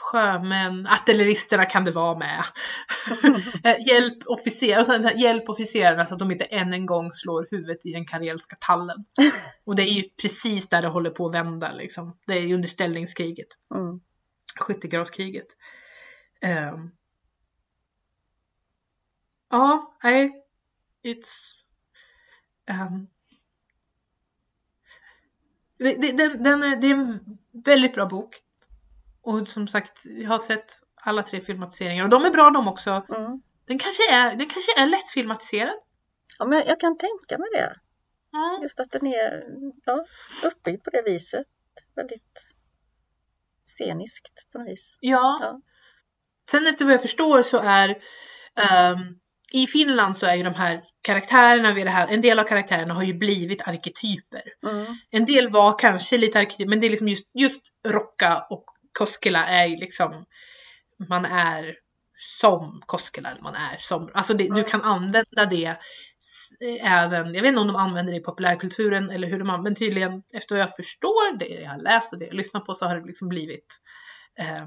[0.00, 2.44] sjömän, artilleristerna kan det vara med.
[3.64, 7.12] Eh, hjälp, officer, och sen, här, hjälp officerarna så att de inte än en gång
[7.12, 9.04] slår huvudet i den karelska tallen.
[9.64, 12.18] Och det är ju precis där det håller på att vända liksom.
[12.26, 14.00] Det är ju under ställningskriget, Mm.
[14.60, 15.46] skyttegravskriget.
[16.42, 16.90] Um,
[19.50, 20.44] ja, nej,
[21.04, 21.62] it's...
[22.70, 23.08] Um,
[25.78, 28.36] det, det, den, den det är en väldigt bra bok.
[29.30, 32.90] Och som sagt, jag har sett alla tre filmatiseringar och de är bra de också.
[32.90, 33.42] Mm.
[33.66, 35.74] Den kanske är, den kanske är lätt filmatiserad.
[36.38, 37.74] Ja, men jag kan tänka mig det.
[38.36, 38.62] Mm.
[38.62, 39.44] Just att den är
[39.84, 40.04] ja,
[40.44, 41.46] uppbyggd på det viset.
[41.96, 42.54] Väldigt
[43.66, 44.98] sceniskt på något vis.
[45.00, 45.38] Ja.
[45.40, 45.60] Ja.
[46.50, 47.88] Sen efter vad jag förstår så är
[48.56, 48.98] ehm,
[49.52, 52.94] i Finland så är ju de här karaktärerna vid det här, en del av karaktärerna
[52.94, 54.42] har ju blivit arketyper.
[54.66, 54.86] Mm.
[55.10, 59.46] En del var kanske lite arketyper, men det är liksom just, just Rocka och Koskela
[59.46, 60.24] är ju liksom,
[61.08, 61.76] man är
[62.16, 65.76] som Koskela, man är som, alltså det, du kan använda det
[66.80, 69.74] även, jag vet inte om de använder det i populärkulturen eller hur de använder, men
[69.74, 72.86] tydligen efter vad jag förstår, det jag har läst och det jag lyssnat på så
[72.86, 73.80] har det liksom blivit
[74.38, 74.66] eh,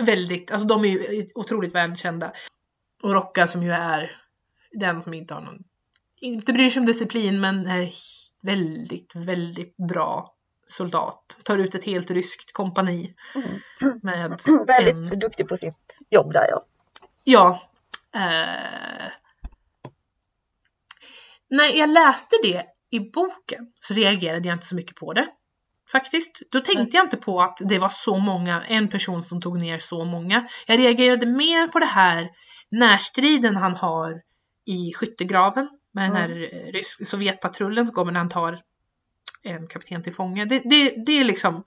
[0.00, 2.32] väldigt, alltså de är ju otroligt välkända.
[3.02, 4.22] Och Rocka som ju är
[4.72, 5.64] den som inte har någon,
[6.20, 7.92] inte bryr sig om disciplin men är
[8.42, 10.31] väldigt, väldigt bra
[10.66, 11.38] soldat.
[11.44, 14.00] Tar ut ett helt ryskt kompani Mm.
[14.02, 16.64] med Väldigt en, duktig på sitt jobb där ja.
[17.24, 17.62] ja.
[18.14, 19.12] Eh,
[21.50, 25.26] när jag läste det i boken så reagerade jag inte så mycket på det.
[25.92, 26.42] Faktiskt.
[26.50, 29.78] Då tänkte jag inte på att det var så många, en person som tog ner
[29.78, 30.48] så många.
[30.66, 32.30] Jag reagerade mer på det här
[32.70, 34.22] närstriden han har
[34.66, 38.60] i skyttegraven med den här eh, rysk, Sovjetpatrullen som kommer när han tar
[39.42, 40.44] en kapten till fånge.
[40.44, 41.64] Det, det, det är liksom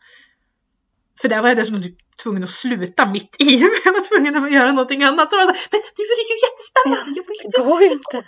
[1.22, 3.46] för där var jag dessutom typ tvungen att sluta mitt i.
[3.86, 5.30] Jag var tvungen att göra någonting annat.
[5.30, 7.22] Så jag var så här, men nu är det ju jättespännande!
[7.58, 8.18] Det går ju inte.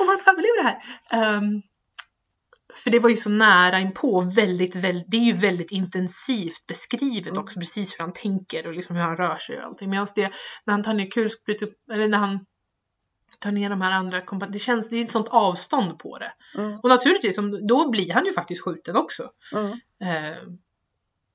[0.00, 0.78] om han överlever det här.
[1.10, 1.62] Ehm,
[2.74, 7.26] för det var ju så nära inpå, väldigt, väldigt, det är ju väldigt intensivt beskrivet
[7.26, 7.38] Mm.
[7.42, 9.90] också, precis hur han tänker och liksom hur han rör sig och allting.
[9.90, 10.32] Medan det,
[10.64, 12.46] när han tar ner kulsprutor, eller när han
[13.40, 16.32] tar ner de här andra kompa- det känns, det är ett sånt avstånd på det.
[16.58, 16.78] Mm.
[16.82, 17.36] Och naturligtvis,
[17.68, 19.30] då blir han ju faktiskt skjuten också.
[19.52, 19.70] Mm.
[20.00, 20.58] Ehm,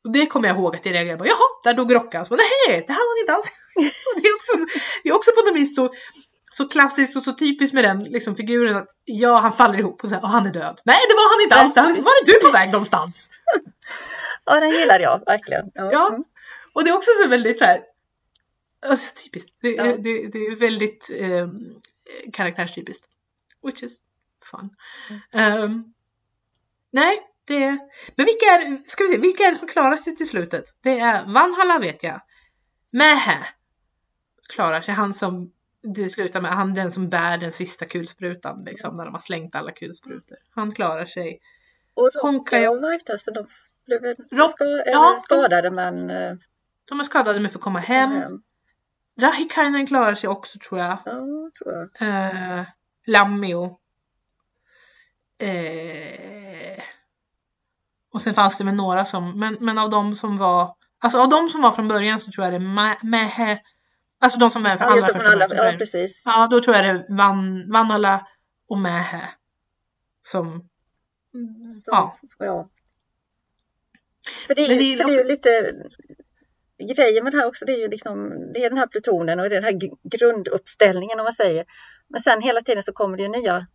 [0.04, 1.26] och det kommer jag ihåg att jag reagerade på.
[1.28, 2.26] Jaha, där dog Rocka.
[2.26, 3.45] Så, Nej, det här var inte alls.
[4.22, 5.93] Det, är också, det är också på något vis så,
[6.52, 10.10] så klassiskt och så typiskt med den liksom, figuren att ja, han faller ihop och,
[10.10, 10.82] så här, och han är död.
[10.86, 11.74] Nej, det var han inte alls.
[11.74, 13.30] Där var det du på väg någonstans.
[14.45, 15.72] Ja, den gillar jag verkligen.
[15.74, 15.89] Ja.
[15.91, 16.08] Ja.
[16.10, 16.24] Mm.
[16.74, 17.82] Och det är också så väldigt så här,
[18.89, 19.58] alltså, typiskt.
[19.62, 19.84] Det, Ja.
[19.84, 21.47] det, det är väldigt eh,
[22.34, 23.05] karaktärstypiskt.
[23.64, 23.97] Which is
[24.51, 24.70] fun.
[25.34, 25.84] Ehm,
[26.91, 27.59] nej, det
[28.16, 30.66] Men vilka är, ska vi se, vilka är det som klarar sig till slutet?
[30.82, 32.22] Det är Vanhalla vet jag.
[32.91, 33.47] Mähä
[34.53, 34.93] klarar sig.
[34.93, 35.51] Han som
[35.95, 39.55] det slutar med, han den som bär den sista kulsprutan liksom när de har slängt
[39.55, 40.38] alla kulsprutor.
[40.55, 41.39] Han klarar sig.
[41.93, 43.45] Och Honka- Rocka och vargtassen, de
[43.86, 46.34] blev Rock- ska, ja, de- skadade men eh,
[46.86, 48.09] De är skadade men får komma hem.
[48.12, 48.41] hem.
[49.20, 50.97] Rahikainen klarar sig också tror jag.
[51.05, 51.20] Ja,
[51.57, 52.07] tror jag.
[52.07, 52.66] Eh,
[53.07, 53.78] Lammio.
[55.39, 56.84] Eh,
[58.14, 61.30] och sen fanns det med några som, men, men av de som var, alltså av
[61.30, 63.62] de som var från början så tror jag det är Mähä
[64.22, 66.24] Alltså de som är från Ja, det, från alla, första ja precis.
[66.26, 68.28] Ja, då tror jag det är Van, Vanhala
[68.68, 69.30] och Mähä.
[70.22, 70.70] Som,
[71.86, 72.18] Så, ja.
[72.39, 72.70] ja.
[74.47, 75.49] För det är Men ju, det är för det är ju lite
[76.88, 79.49] grejen med det här också, det är ju liksom, det är den här plutonen och
[79.49, 79.79] den här
[80.17, 81.65] grunduppställningen om man säger.
[82.09, 83.65] Men sen hela tiden så kommer det ju nya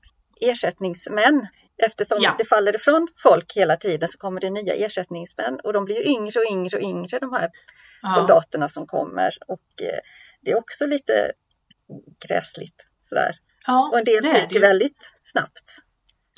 [0.40, 1.46] ersättningsmän.
[1.82, 2.34] Eftersom Ja.
[2.38, 6.02] det faller ifrån folk hela tiden så kommer det nya ersättningsmän och de blir ju
[6.02, 7.50] yngre och yngre och yngre de här
[8.02, 9.30] ja, soldaterna som kommer.
[9.46, 9.98] Och eh,
[10.42, 11.32] det är också lite
[12.28, 13.36] gräsligt sådär.
[13.66, 15.70] ja, Och en del ryker väldigt snabbt.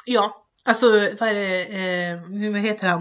[0.04, 1.62] Ja, alltså vad är det,
[2.10, 3.00] eh, vad heter han?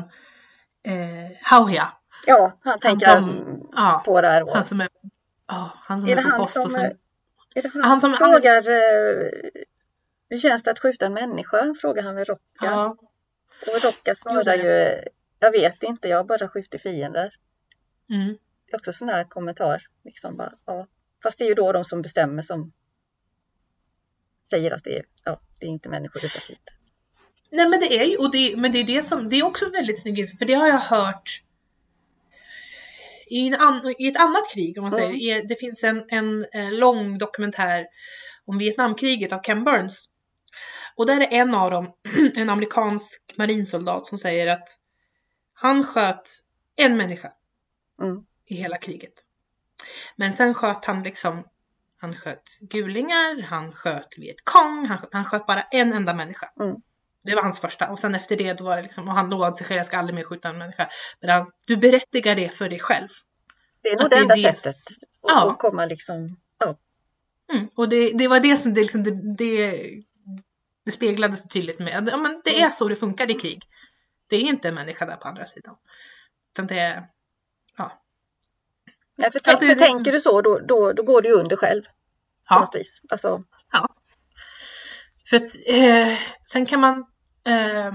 [0.88, 1.94] Eh, Hauhia.
[2.26, 4.44] Ja, han tänker som- ja, på det här.
[4.44, 4.90] Och, Han som är,
[5.48, 6.98] ja, han som är, är på han post och sen,
[7.56, 9.32] är det han, han som, som- han frågar eh,
[10.30, 11.76] hur känns det att skjuta en människa?
[11.82, 12.42] Frågar han med Rocka.
[12.62, 12.98] ja,
[13.62, 15.02] Och Rocka svarar ju
[15.40, 17.34] jag vet inte, jag har bara skjutit fiender.
[18.10, 18.28] mm,
[18.66, 19.82] Det är också sån här kommentar.
[20.06, 20.88] Liksom bara, ja.
[21.24, 22.72] Fast det är ju då de som bestämmer som
[24.50, 26.74] säger att det är, ja, det är inte människor utan fiender.
[27.52, 29.70] Nej men det är ju, och det, men det är det som, det är också
[29.70, 31.42] väldigt snyggt för det har jag hört
[33.30, 35.06] i, en an, i ett annat krig om man Mm.
[35.06, 35.40] säger.
[35.40, 37.88] I- Det finns en, en, eh, lång dokumentär
[38.46, 40.06] om Vietnamkriget av Ken Burns.
[40.96, 41.94] Och där är en av dem,
[42.36, 44.70] en amerikansk marinsoldat som säger att
[45.54, 46.30] han sköt
[46.76, 47.32] en människa
[48.02, 48.26] Mm.
[48.46, 49.14] i hela kriget.
[50.16, 51.44] Men sen sköt han liksom,
[51.98, 56.52] han sköt gulingar, han sköt Vietkong, han, han sköt bara en enda människa.
[56.60, 56.76] Mm.
[57.24, 59.58] Det var hans första och sen efter det då var det liksom, och han lovade
[59.58, 60.90] sig själv, jag ska aldrig mer skjuta en människa.
[61.22, 63.08] Men han, du berättigar det för dig själv.
[63.84, 65.56] Det är nog det enda det- sättet att, Ja.
[65.60, 66.76] komma liksom, ja,
[67.54, 67.68] Mm.
[67.76, 69.82] Och det, det var det som det, liksom, det, det,
[70.86, 72.72] det speglades så tydligt med, ja, men det är Mm.
[72.72, 73.64] så det funkar i krig.
[74.28, 75.76] Det är inte en människa där på andra sidan.
[76.54, 77.08] Utan det är,
[77.78, 78.02] ja.
[79.18, 81.90] Nej, för, tänk, för tänker du så då, då, då går ju under själv på
[82.50, 82.60] ja.
[82.60, 83.02] något vis.
[83.10, 83.44] Alltså,
[85.30, 86.18] För att eh,
[86.52, 87.06] sen kan man
[87.48, 87.94] eh,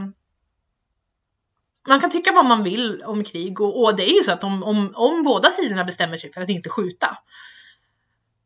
[1.89, 4.45] man kan tycka vad man vill om krig och, och det är ju så att
[4.45, 7.19] om, om, om båda sidorna bestämmer sig för att inte skjuta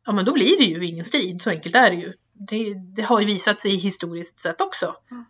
[0.07, 2.13] ja men då blir det ju ingen strid, så enkelt är det ju.
[2.33, 4.95] Det, det har ju visat sig historiskt sett också.
[5.11, 5.25] Mm.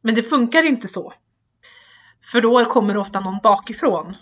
[0.00, 1.12] Men det funkar inte så.
[2.32, 4.16] För då kommer ofta någon bakifrån,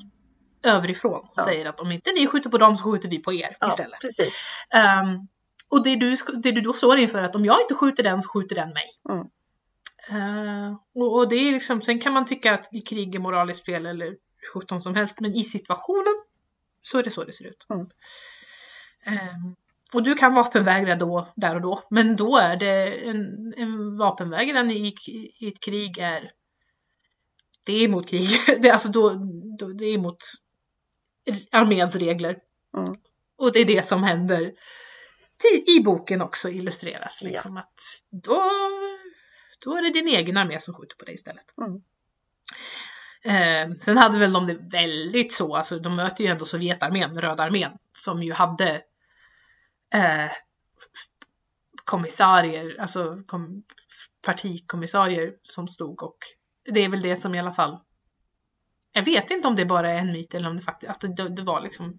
[0.62, 1.44] överifrån och Ja.
[1.44, 4.00] säger att om inte ni skjuter på dem så skjuter vi på er ja, istället.
[4.00, 4.38] precis.
[4.70, 5.28] Ehm,
[5.68, 8.22] och det du, det du då står inför är att om jag inte skjuter den
[8.22, 8.84] så skjuter den mig.
[9.08, 9.26] Mm.
[10.10, 13.66] Eh, och, och det är liksom, sen kan man tycka att i krig är moraliskt
[13.66, 14.16] fel eller
[14.52, 16.14] sjutton som helst, men i situationen
[16.82, 17.66] så är det så det ser ut.
[17.70, 17.86] Mm.
[19.06, 19.56] Ehm,
[19.92, 24.70] och du kan vapenvägra då, där och då, men då är det en, en vapenvägran
[24.70, 24.94] i,
[25.40, 26.30] i ett krig är
[27.66, 28.28] det är emot krig.
[28.60, 29.14] Det är alltså då,
[29.58, 30.18] då det är emot
[31.52, 32.38] arméns regler.
[32.76, 32.94] Mm.
[33.38, 34.52] Och det är det som händer
[35.66, 37.18] i boken också illustreras.
[37.20, 37.28] Ja.
[37.28, 37.80] Liksom att
[38.10, 38.42] då,
[39.64, 41.44] då är det din egen armé som skjuter på dig istället.
[41.60, 41.82] Mm.
[43.24, 47.42] Eh, sen hade väl de det väldigt så, alltså de möter ju ändå Sovjetarmén, Röda
[47.42, 48.70] armén, som ju hade
[49.94, 50.30] eh,
[51.84, 53.62] kommissarier, alltså kom,
[54.22, 56.18] partikommissarier som stod och
[56.64, 57.78] det är väl det som i alla fall
[58.92, 61.28] jag vet inte om det bara är en myt eller om det faktiskt, alltså det,
[61.28, 61.98] det var liksom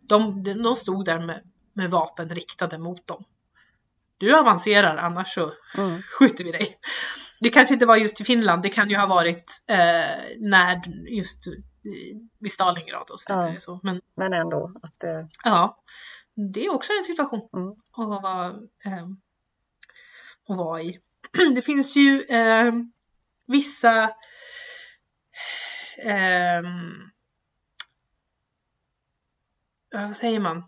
[0.00, 1.42] de de stod där med,
[1.74, 3.24] med vapen riktade mot dem.
[4.18, 6.02] Du avancerar annars så Mm.
[6.18, 6.78] skjuter vi dig.
[7.40, 10.82] Det kanske inte var just i Finland, det kan ju ha varit eh, när
[11.18, 11.52] just eh,
[12.38, 13.54] vid Stalingrad och så Ja.
[13.58, 13.80] Så.
[13.82, 15.82] Men Men ändå att eh, ja,
[16.52, 17.70] det är också en situation Mm.
[17.70, 18.46] att vara,
[18.84, 19.04] eh,
[20.48, 20.98] att vara i.
[21.54, 22.72] Det finns ju eh,
[23.46, 24.12] vissa
[26.02, 27.10] ehm,
[29.92, 30.64] vad säger man?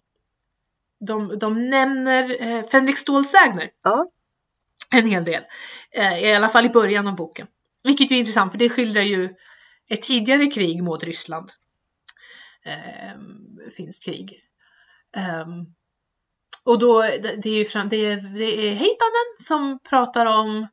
[1.01, 4.11] De, de nämner eh, Fänrik Stålsägner ja,
[4.91, 5.43] en hel del.
[5.91, 7.47] Eh, I alla fall i början av boken.
[7.85, 9.35] Vilket ju är intressant för det skildrar ju
[9.91, 11.51] ett tidigare krig mot Ryssland.
[12.65, 14.43] Eh, finskt krig.
[15.17, 15.67] Ehm,
[16.65, 20.67] och då, det är ju fram, det är, det är Heitanen som pratar om,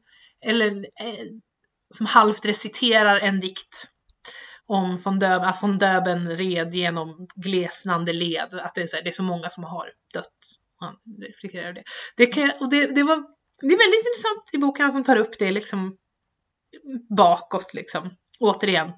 [0.46, 1.26] eller eh,
[1.90, 3.93] som halvt reciterar en dikt
[4.68, 9.04] om von Döben, att von Döben red genom glesnande led, att det är så, här,
[9.04, 10.28] det är så många som har dött.
[10.80, 11.84] Han reflekterar det.
[12.18, 13.16] det, kan, och det, det, var,
[13.62, 15.98] det är väldigt intressant i boken att de tar upp det liksom
[17.18, 18.10] bakåt liksom.
[18.40, 18.92] Återigen,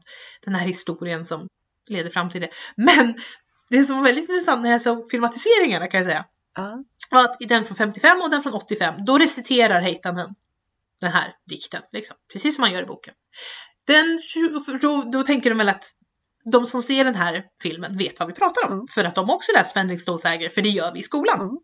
[0.46, 1.48] den här historien som
[1.88, 2.50] leder fram till det.
[2.76, 3.16] Men
[3.70, 6.26] det som var väldigt intressant när jag såg filmatiseringarna kan jag säga,
[7.12, 10.36] var att i den från 55 och den från 85, då reciterar Heitanen
[11.02, 13.14] den här dikten, liksom, precis som man gör i boken.
[13.88, 14.20] Den,
[14.82, 15.84] då, då tänker de väl att
[16.52, 18.74] de som ser den här filmen vet vad vi pratar om.
[18.74, 18.86] Mm.
[18.96, 21.40] För att de också läst Fänrik Stålsägare, för det gör vi i skolan.
[21.42, 21.58] Mm.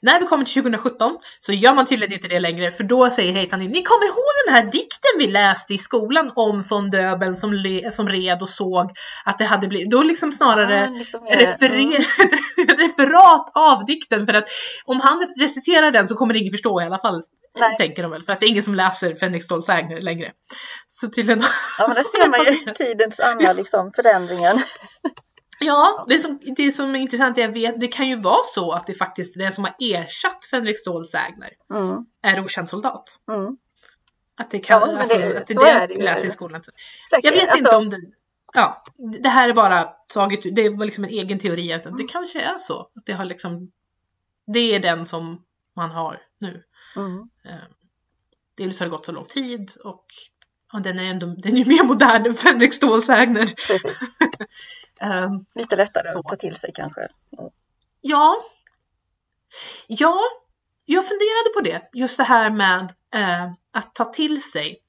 [0.00, 3.32] När vi kommer till 2017 så gör man tydligen inte det längre för då säger
[3.32, 7.52] Heitanin, ni kommer ihåg den här dikten vi läste i skolan om von Döbeln som,
[7.52, 8.90] le- som red och såg
[9.24, 14.34] att det hade blivit, då liksom snarare Ja, liksom mer- referer- referat av dikten för
[14.34, 14.44] att
[14.84, 17.22] om han reciterar den så kommer ingen förstå i alla fall.
[17.58, 17.76] Nej.
[17.76, 20.32] Tänker de väl, för att det är ingen som läser Fänrik Stålsägner längre.
[20.88, 21.42] Så tydligen
[21.78, 24.58] Ja, men där ser man ju tidens andra liksom, förändringen.
[25.60, 28.42] Ja, det som, det som är intressant är att jag vet, det kan ju vara
[28.54, 33.16] så att det faktiskt den som har ersatt Fänrik Stålsägner Mm, är okänd soldat.
[33.30, 33.56] mm.
[34.38, 36.02] Att det kan, Ja, men alltså, det- att det så är är det ju.
[36.02, 36.62] läser i skolan.
[37.10, 37.24] Säkert.
[37.24, 38.00] Jag vet alltså, inte om det,
[38.54, 38.82] ja,
[39.22, 39.84] det här är bara
[40.14, 42.80] taget, det var liksom en egen teori att det kanske är så.
[42.80, 43.70] Att det har liksom,
[44.54, 45.42] det är den som
[45.76, 46.62] man har nu.
[46.96, 47.64] Mm, Eh,
[48.54, 50.04] Dels har det gått så lång tid och
[50.72, 53.46] ja, den är ändå, den är mer modern än Fänrik Stålsägner.
[53.46, 54.00] precis.
[55.02, 56.18] Um, Lite lättare Så.
[56.18, 57.00] att ta till sig kanske.
[57.00, 57.50] Mm.
[58.00, 58.44] Ja.
[59.86, 60.20] Ja,
[60.84, 61.90] jag funderade på det.
[61.98, 64.82] Just det här med eh, att ta till sig.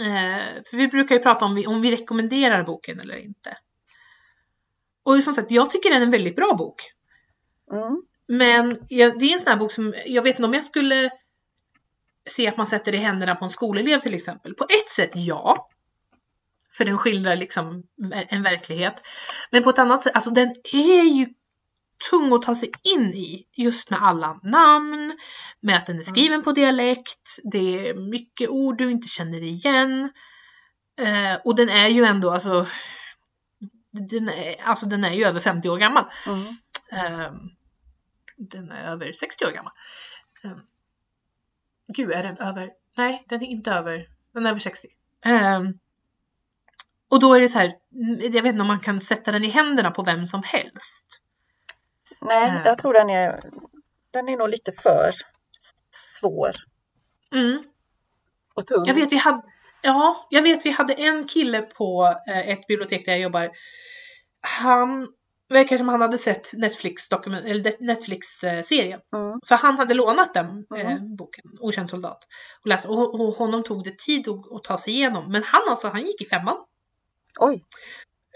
[0.00, 3.58] Eh, för vi brukar ju prata om vi, om vi rekommenderar boken eller inte.
[5.02, 6.82] Och som sagt, jag tycker den är en väldigt bra bok.
[7.72, 10.64] Mm, Men jag, det är en sån här bok som, jag vet inte om jag
[10.64, 11.10] skulle
[12.30, 14.54] se att man sätter det i händerna på en skolelev till exempel.
[14.54, 15.68] På ett sätt ja.
[16.76, 17.82] För den skildrar liksom
[18.28, 18.94] en verklighet.
[19.50, 21.26] Men på ett annat sätt, alltså den är ju
[22.10, 23.46] tung att ta sig in i.
[23.56, 25.18] Just med alla namn,
[25.60, 30.12] med att den är skriven på dialekt, det är mycket ord du inte känner igen.
[30.98, 32.66] Eh, och den är ju ändå alltså,
[34.10, 36.04] den är, alltså den är ju över 50 år gammal.
[36.26, 36.56] mm.
[36.92, 37.34] Ehm,
[38.50, 39.72] den är över 60 år gammal.
[40.44, 40.66] Um,
[41.88, 42.70] gud, är den över?
[42.96, 44.08] Nej, den är inte över.
[44.32, 44.88] Den är över 60.
[45.24, 45.78] Ehm,
[47.08, 49.44] och då är det så här, mm, jag vet inte om man kan sätta den
[49.44, 51.22] i händerna på vem som helst.
[52.20, 52.62] Nej, Eh.
[52.64, 53.40] jag tror den är,
[54.10, 55.10] den är nog lite för
[56.06, 56.52] svår
[57.32, 57.64] Mm.
[58.54, 58.84] och tung.
[58.86, 59.42] Jag vet vi hade,
[59.82, 63.50] ja, jag vet vi hade en kille på eh, ett bibliotek där jag jobbar.
[64.40, 65.08] Han
[65.52, 69.00] verkar som han hade sett Netflix dokument, eller Netflix eh, serien.
[69.16, 71.16] Mm, Så han hade lånat den eh, Mhm.
[71.16, 72.18] boken, Okänd soldat.
[72.60, 75.32] Och, läste, och, och honom tog det tid att, att ta sig igenom.
[75.32, 76.56] Men han alltså, han gick i femman.
[77.40, 77.64] Oj,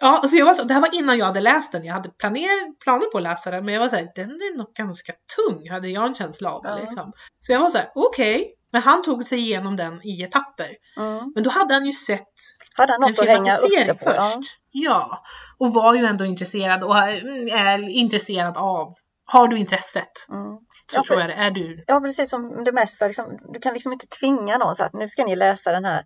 [0.00, 1.84] Ja, alltså jag var så, det här var innan jag hade läst den.
[1.84, 4.72] Jag hade planer, planer på att läsa den, men jag var såhär, den är nog
[4.74, 6.60] ganska tung, hade jag en känsla av.
[6.64, 6.78] Ja.
[6.82, 7.12] Liksom.
[7.40, 8.54] Så jag var såhär, okej.
[8.72, 10.76] Men han tog sig igenom den i etapper.
[10.96, 11.32] mm.
[11.34, 12.32] Men då hade han ju sett
[12.74, 14.04] Hade han en något att hänga upp det filmatisering på?
[14.34, 14.58] först.
[14.84, 15.24] Ja.
[15.58, 18.94] Och var ju ändå intresserad och är, är intresserad av.
[19.24, 20.56] Har du intresset Mm.
[20.92, 21.84] så Ja, för- tror jag det är du.
[21.86, 23.06] Ja, precis som det mesta.
[23.06, 26.04] Liksom, du kan liksom inte tvinga någon så att nu ska ni läsa den här.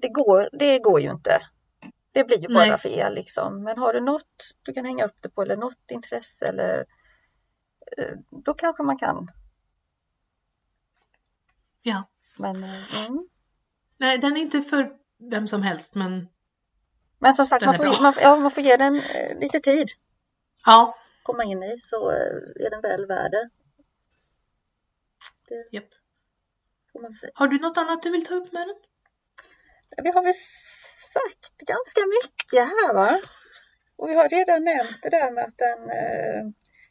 [0.00, 1.38] Det går, det går ju inte.
[2.12, 2.78] Det blir ju bara Nej.
[2.78, 3.62] fel liksom.
[3.64, 6.84] Men har du något du kan hänga upp det på eller något intresse eller
[7.98, 8.14] eh,
[8.44, 9.28] då kanske man kan.
[11.82, 12.02] Ja.
[12.38, 13.28] Men, eh, mm.
[13.98, 14.90] Nej, den är inte för
[15.30, 16.28] vem som helst, men
[17.24, 19.88] Men som sagt, man får, man, ja, man får ge den eh, lite tid
[20.66, 20.96] ja.
[21.22, 23.48] komma in i så eh, är den väl värd det.
[27.20, 27.32] Säga.
[27.34, 28.76] Har du något annat du vill ta upp med den?
[30.04, 30.34] Vi har väl
[31.12, 33.20] sagt ganska mycket här va?
[33.96, 35.90] Och vi har redan nämnt det där med att den...
[35.90, 36.42] Eh,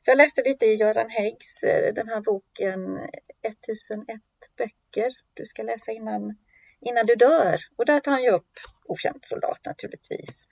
[0.06, 1.62] jag läste lite i Göran Häggs,
[1.96, 2.98] den här boken
[3.42, 4.22] 1001
[4.58, 6.36] böcker du ska läsa innan,
[6.86, 7.60] innan du dör.
[7.76, 8.52] Och där tar han ju upp
[8.86, 10.48] Okänd soldat naturligtvis.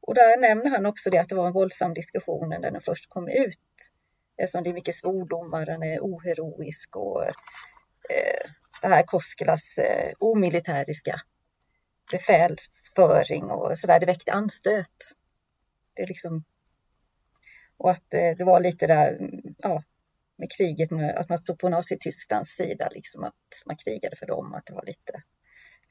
[0.00, 3.08] Och där nämner han också det att det var en våldsam diskussion när den först
[3.08, 3.90] kom ut.
[4.36, 8.50] Eftersom det är mycket svordomar, den är oheroisk och eh,
[8.82, 11.16] det här Koskelas eh, omilitäriska
[12.12, 15.12] befälsföring och sådär, det väckte anstöt.
[15.94, 16.44] Det är liksom,
[17.76, 19.82] och att eh, det var lite där, ja,
[20.36, 24.54] med kriget, med, att man stod på Nazitysklands sida, liksom att man krigade för dem,
[24.54, 25.22] att det var lite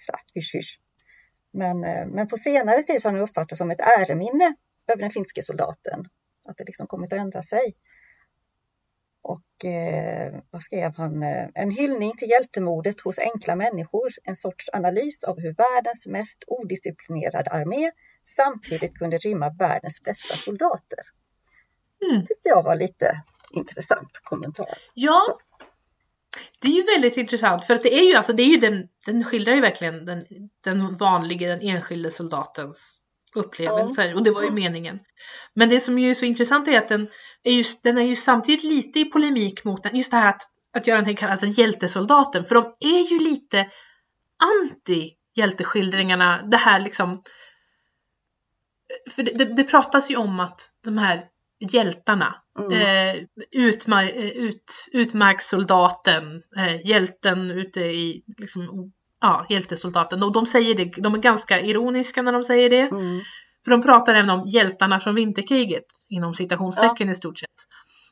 [0.06, 0.80] så hysch, hysch.
[1.54, 4.56] Men, eh, men på senare tid så har det uppfattats som ett äreminne
[4.88, 6.06] över den finske soldaten,
[6.50, 7.74] att det liksom kommit att ändra sig.
[9.22, 11.24] Och eh, vad skrev han?
[11.24, 16.44] Eh, En hyllning till hjältemodet hos enkla människor, en sorts analys av hur världens mest
[16.48, 17.92] odisciplinerade armé
[18.24, 21.00] samtidigt kunde rymma världens bästa soldater.
[22.12, 22.26] Mm.
[22.26, 24.78] tyckte jag var lite intressant kommentar.
[24.94, 25.22] Ja.
[25.28, 25.40] Så.
[26.60, 28.88] Det är ju väldigt intressant för att det är ju alltså, det är ju den,
[29.06, 30.26] den skildrar ju verkligen den,
[30.64, 33.04] den vanliga, den enskilde soldatens
[33.36, 35.00] upplevelser och det var ju meningen.
[35.54, 37.08] Men det som ju är så intressant är att den
[37.44, 40.42] är just, den är ju samtidigt lite i polemik mot den, just det här att,
[40.78, 43.68] att Göran Hägg kallas en hjältesoldaten, för de är ju lite
[44.38, 47.24] anti hjälteskildringarna, det här liksom
[49.12, 51.26] för det, det, det pratas ju om att de här
[51.60, 52.72] hjältarna, Mm.
[52.72, 58.92] eh, utmar, eh, ut, utmarkssoldaten, eh, hjälten ute i, liksom,
[59.22, 60.24] ja, hjältesoldaten.
[60.24, 62.82] Och de säger det, de är ganska ironiska när de säger det.
[62.82, 63.22] Mm.
[63.64, 67.50] För de pratar även om hjältarna från vinterkriget, inom citationstecken i stort sett.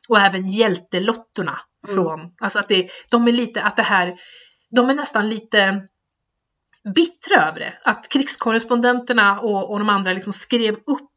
[0.09, 1.95] Och även hjältelottorna Mm.
[1.95, 4.15] från, alltså att det, de är lite, att det här,
[4.75, 5.87] de är nästan lite
[6.95, 7.73] bittra över det.
[7.85, 11.11] Att krigskorrespondenterna och, och de andra liksom skrev upp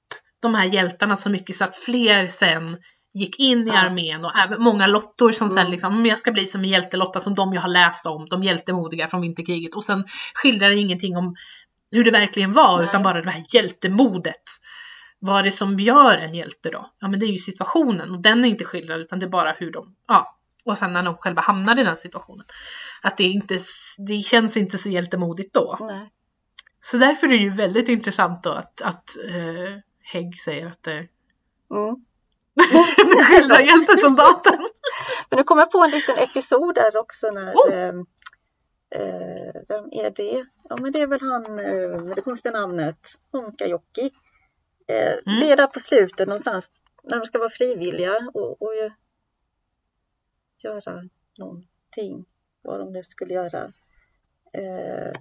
[0.44, 2.76] de här hjältarna så mycket så att fler sen
[3.14, 5.70] gick in i armén och även många lottor som sen Mm.
[5.70, 8.42] liksom, "Men jag ska bli som en hjältelotta som de ju har läst om, de
[8.44, 9.74] hjältemodiga från vinterkriget.
[9.74, 11.36] Och sen skildrar det ingenting om
[11.90, 12.86] hur det verkligen var Nej.
[12.86, 14.42] utan bara det här hjältemodet.
[15.18, 16.90] Vad är det som gör en hjälte då?
[17.00, 19.52] Ja men det är ju situationen och den är inte skildrad utan det är bara
[19.52, 20.36] hur de, ja.
[20.64, 22.46] Och sen när de själva hamnar i den situationen.
[23.02, 23.58] Att det inte,
[23.98, 25.78] det känns inte så hjältemodigt då.
[25.80, 26.10] Nej.
[26.80, 29.80] Så därför är det ju väldigt intressant då att, att eh,
[30.12, 31.08] Hägg säger att det
[31.70, 32.04] Mm.
[33.16, 34.58] det skildrar hjältesoldaten.
[35.30, 37.74] Men nu kom jag på en liten episod där också när Oh.
[37.74, 37.94] eh,
[38.90, 40.46] eh, vem är det?
[40.68, 42.98] Ja men det är väl han eh, med det konstiga namnet
[43.32, 44.10] Honkajoki.
[44.86, 45.40] Eh, Mm.
[45.40, 48.72] Det är där på slutet någonstans när de ska vara frivilliga och, och
[50.64, 52.24] göra någonting.
[52.62, 53.72] Vad de nu skulle göra.
[54.52, 55.12] Eh,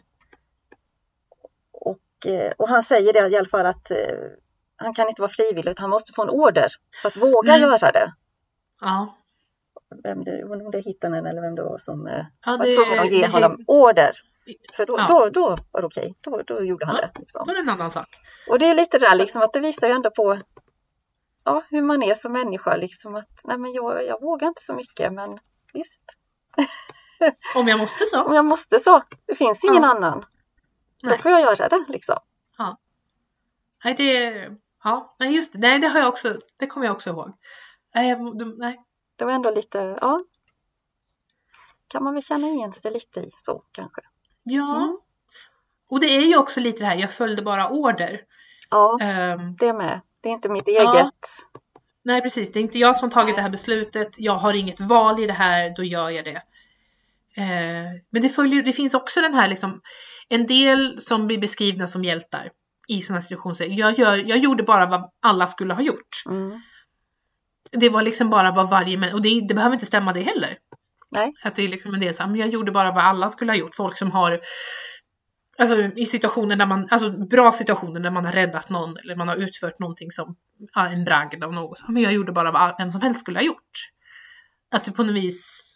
[1.71, 3.97] och, eh, och han säger det i alla fall att eh,
[4.83, 6.67] han kan inte vara frivillig utan han måste få en order
[7.01, 7.61] för att våga Mm.
[7.69, 8.13] göra det
[8.81, 9.17] Ja,
[10.03, 12.75] vem det, om det är Hittanen eller vem det var som eh, ja var det,
[12.75, 14.11] tvungen att ge honom order.
[14.73, 15.05] För då, Ja.
[15.07, 17.01] då, då var det okej, då, då gjorde han Ja.
[17.13, 17.19] det.
[17.19, 17.43] Liksom.
[17.45, 18.07] Då är det en annan sak.
[18.49, 20.37] Och det är lite det där liksom att det visar ju ändå på
[21.45, 22.75] ja, hur man är som människa.
[22.75, 25.39] Liksom att, nej, men jag, jag vågar inte så mycket men
[25.73, 26.03] visst,
[27.55, 28.23] Om jag måste så.
[28.23, 29.89] om jag måste så, det finns ingen Ja.
[29.89, 30.25] annan.
[31.01, 31.17] Då Nej.
[31.17, 32.17] får jag göra det liksom.
[33.85, 34.49] Nej, det,
[34.83, 35.59] ja, nej just det.
[35.59, 37.31] Nej, det har jag också, det kommer jag också ihåg.
[37.95, 38.79] Nej, jag, de- nej.
[39.15, 40.23] Det var ändå lite, ja.
[41.87, 44.01] Kan man väl känna igen sig lite i så kanske.
[44.43, 44.77] Ja.
[44.83, 44.97] Mm.
[45.89, 48.21] Och det är ju också lite det här, jag följde bara order.
[48.69, 50.01] Ja, Ehm, det med.
[50.21, 50.93] Det är inte mitt Ja.
[50.93, 51.13] eget.
[52.03, 53.35] nej precis, det är inte jag som tagit Nej.
[53.35, 54.09] det här beslutet.
[54.17, 56.41] Jag har inget val i det här, då gör jag det.
[57.37, 59.81] Eh, men det, följer, det finns också den här liksom,
[60.29, 62.51] en del som blir beskrivna som hjältar
[62.87, 63.67] i sådana situationer.
[63.79, 66.23] Jag, gör, jag gjorde bara vad alla skulle ha gjort.
[66.25, 66.61] Mm.
[67.71, 70.57] Det var liksom bara vad varje människa, och det, det behöver inte stämma det heller.
[71.11, 71.33] Nej.
[71.43, 73.57] Att det är liksom en del så här, jag gjorde bara vad alla skulle ha
[73.57, 73.75] gjort.
[73.75, 74.39] Folk som har,
[75.57, 79.27] alltså i situationer där man, alltså bra situationer där man har räddat någon eller man
[79.27, 80.35] har utfört någonting som,
[80.75, 81.87] en bragd av något.
[81.87, 83.89] Men jag gjorde bara vad vem som helst skulle ha gjort.
[84.71, 85.69] Att du på något vis,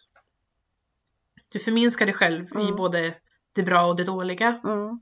[1.52, 2.76] du förminskar dig själv i Mm.
[2.76, 3.14] både
[3.52, 4.60] det bra och det dåliga.
[4.64, 5.00] Mm.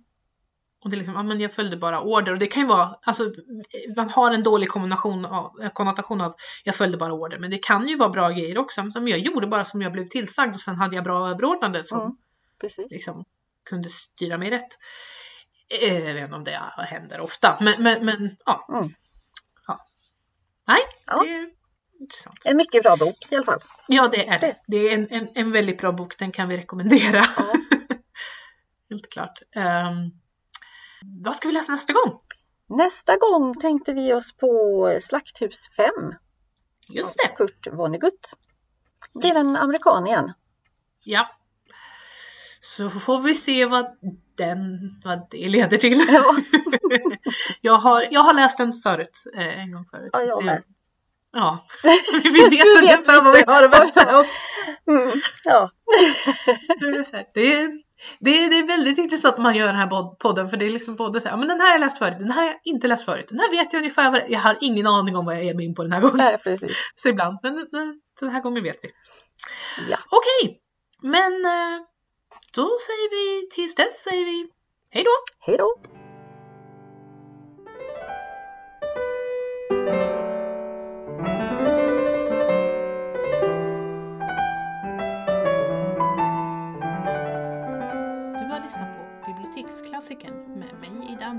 [0.85, 2.33] Och det är liksom, ja men jag följde bara order.
[2.33, 3.33] Och det kan ju vara, alltså
[3.97, 7.39] man har en dålig kombination av, eh, konnotation av jag följde bara order.
[7.39, 8.91] Men det kan ju vara bra grejer också.
[8.91, 12.01] Som jag gjorde bara som jag blev tillsagd och sen hade jag bra överordnade som
[12.01, 12.17] Mm.
[12.61, 12.93] Precis.
[12.93, 13.25] liksom
[13.69, 14.69] kunde styra mig rätt.
[15.83, 18.67] Eh, Jag vet inte om det händer ofta, men, men, men ja.
[18.73, 18.95] Mm.
[19.67, 19.79] ja.
[20.67, 21.23] Nej, Ja.
[21.23, 21.51] det är
[22.01, 22.41] intressant.
[22.45, 23.61] En mycket bra bok i alla fall.
[23.89, 24.57] Ja, det är det.
[24.67, 27.25] Det är en, en, en väldigt bra bok, den kan vi rekommendera.
[27.37, 27.53] Ja.
[28.91, 29.43] Helt klart.
[29.57, 30.13] Um,
[31.03, 32.21] vad ska vi läsa nästa gång?
[32.69, 35.89] Nästa gång tänkte vi oss på Slakthus 5.
[36.89, 37.29] Just det.
[37.37, 38.33] Kurt Vonnegut.
[39.15, 40.33] Det är en amerikan igen.
[41.05, 41.31] Ja.
[42.63, 43.87] Så får vi se vad,
[44.37, 44.67] den,
[45.05, 46.05] vad det leder till.
[46.09, 46.37] Ja.
[47.61, 50.11] jag, har, jag har läst den förut, eh, en gång förut.
[50.13, 50.63] Ja, jag med.
[51.33, 51.67] Ja,
[52.23, 54.27] vi vet ungefär vad vi har att vänta oss.
[54.89, 55.13] Mm,
[55.45, 55.71] ja.
[57.35, 57.86] Det är,
[58.21, 60.57] det, är, det, är, är väldigt intressant att man gör den här pod- podden för
[60.57, 62.31] det är liksom både så här, "Ja, men den här har jag läst förut, den
[62.31, 64.87] här har jag inte läst förut, den här vet jag ungefär vad jag har ingen
[64.87, 66.17] aning om vad jag mig in på den här gången.
[66.17, 66.73] Nej, precis.
[66.95, 68.91] Så ibland, men den- den här gången vet vi.
[69.91, 69.99] Ja.
[70.11, 70.61] Okej,
[71.03, 71.81] men eh,
[72.55, 74.49] då säger vi tills dess säger vi
[74.91, 75.11] hej då!
[75.47, 75.75] Hej då!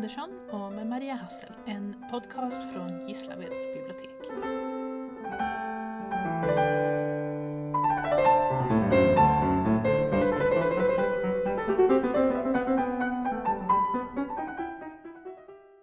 [0.08, 4.57] Andersson och med Maria Hassel, en podcast från Gislaveds bibliotek.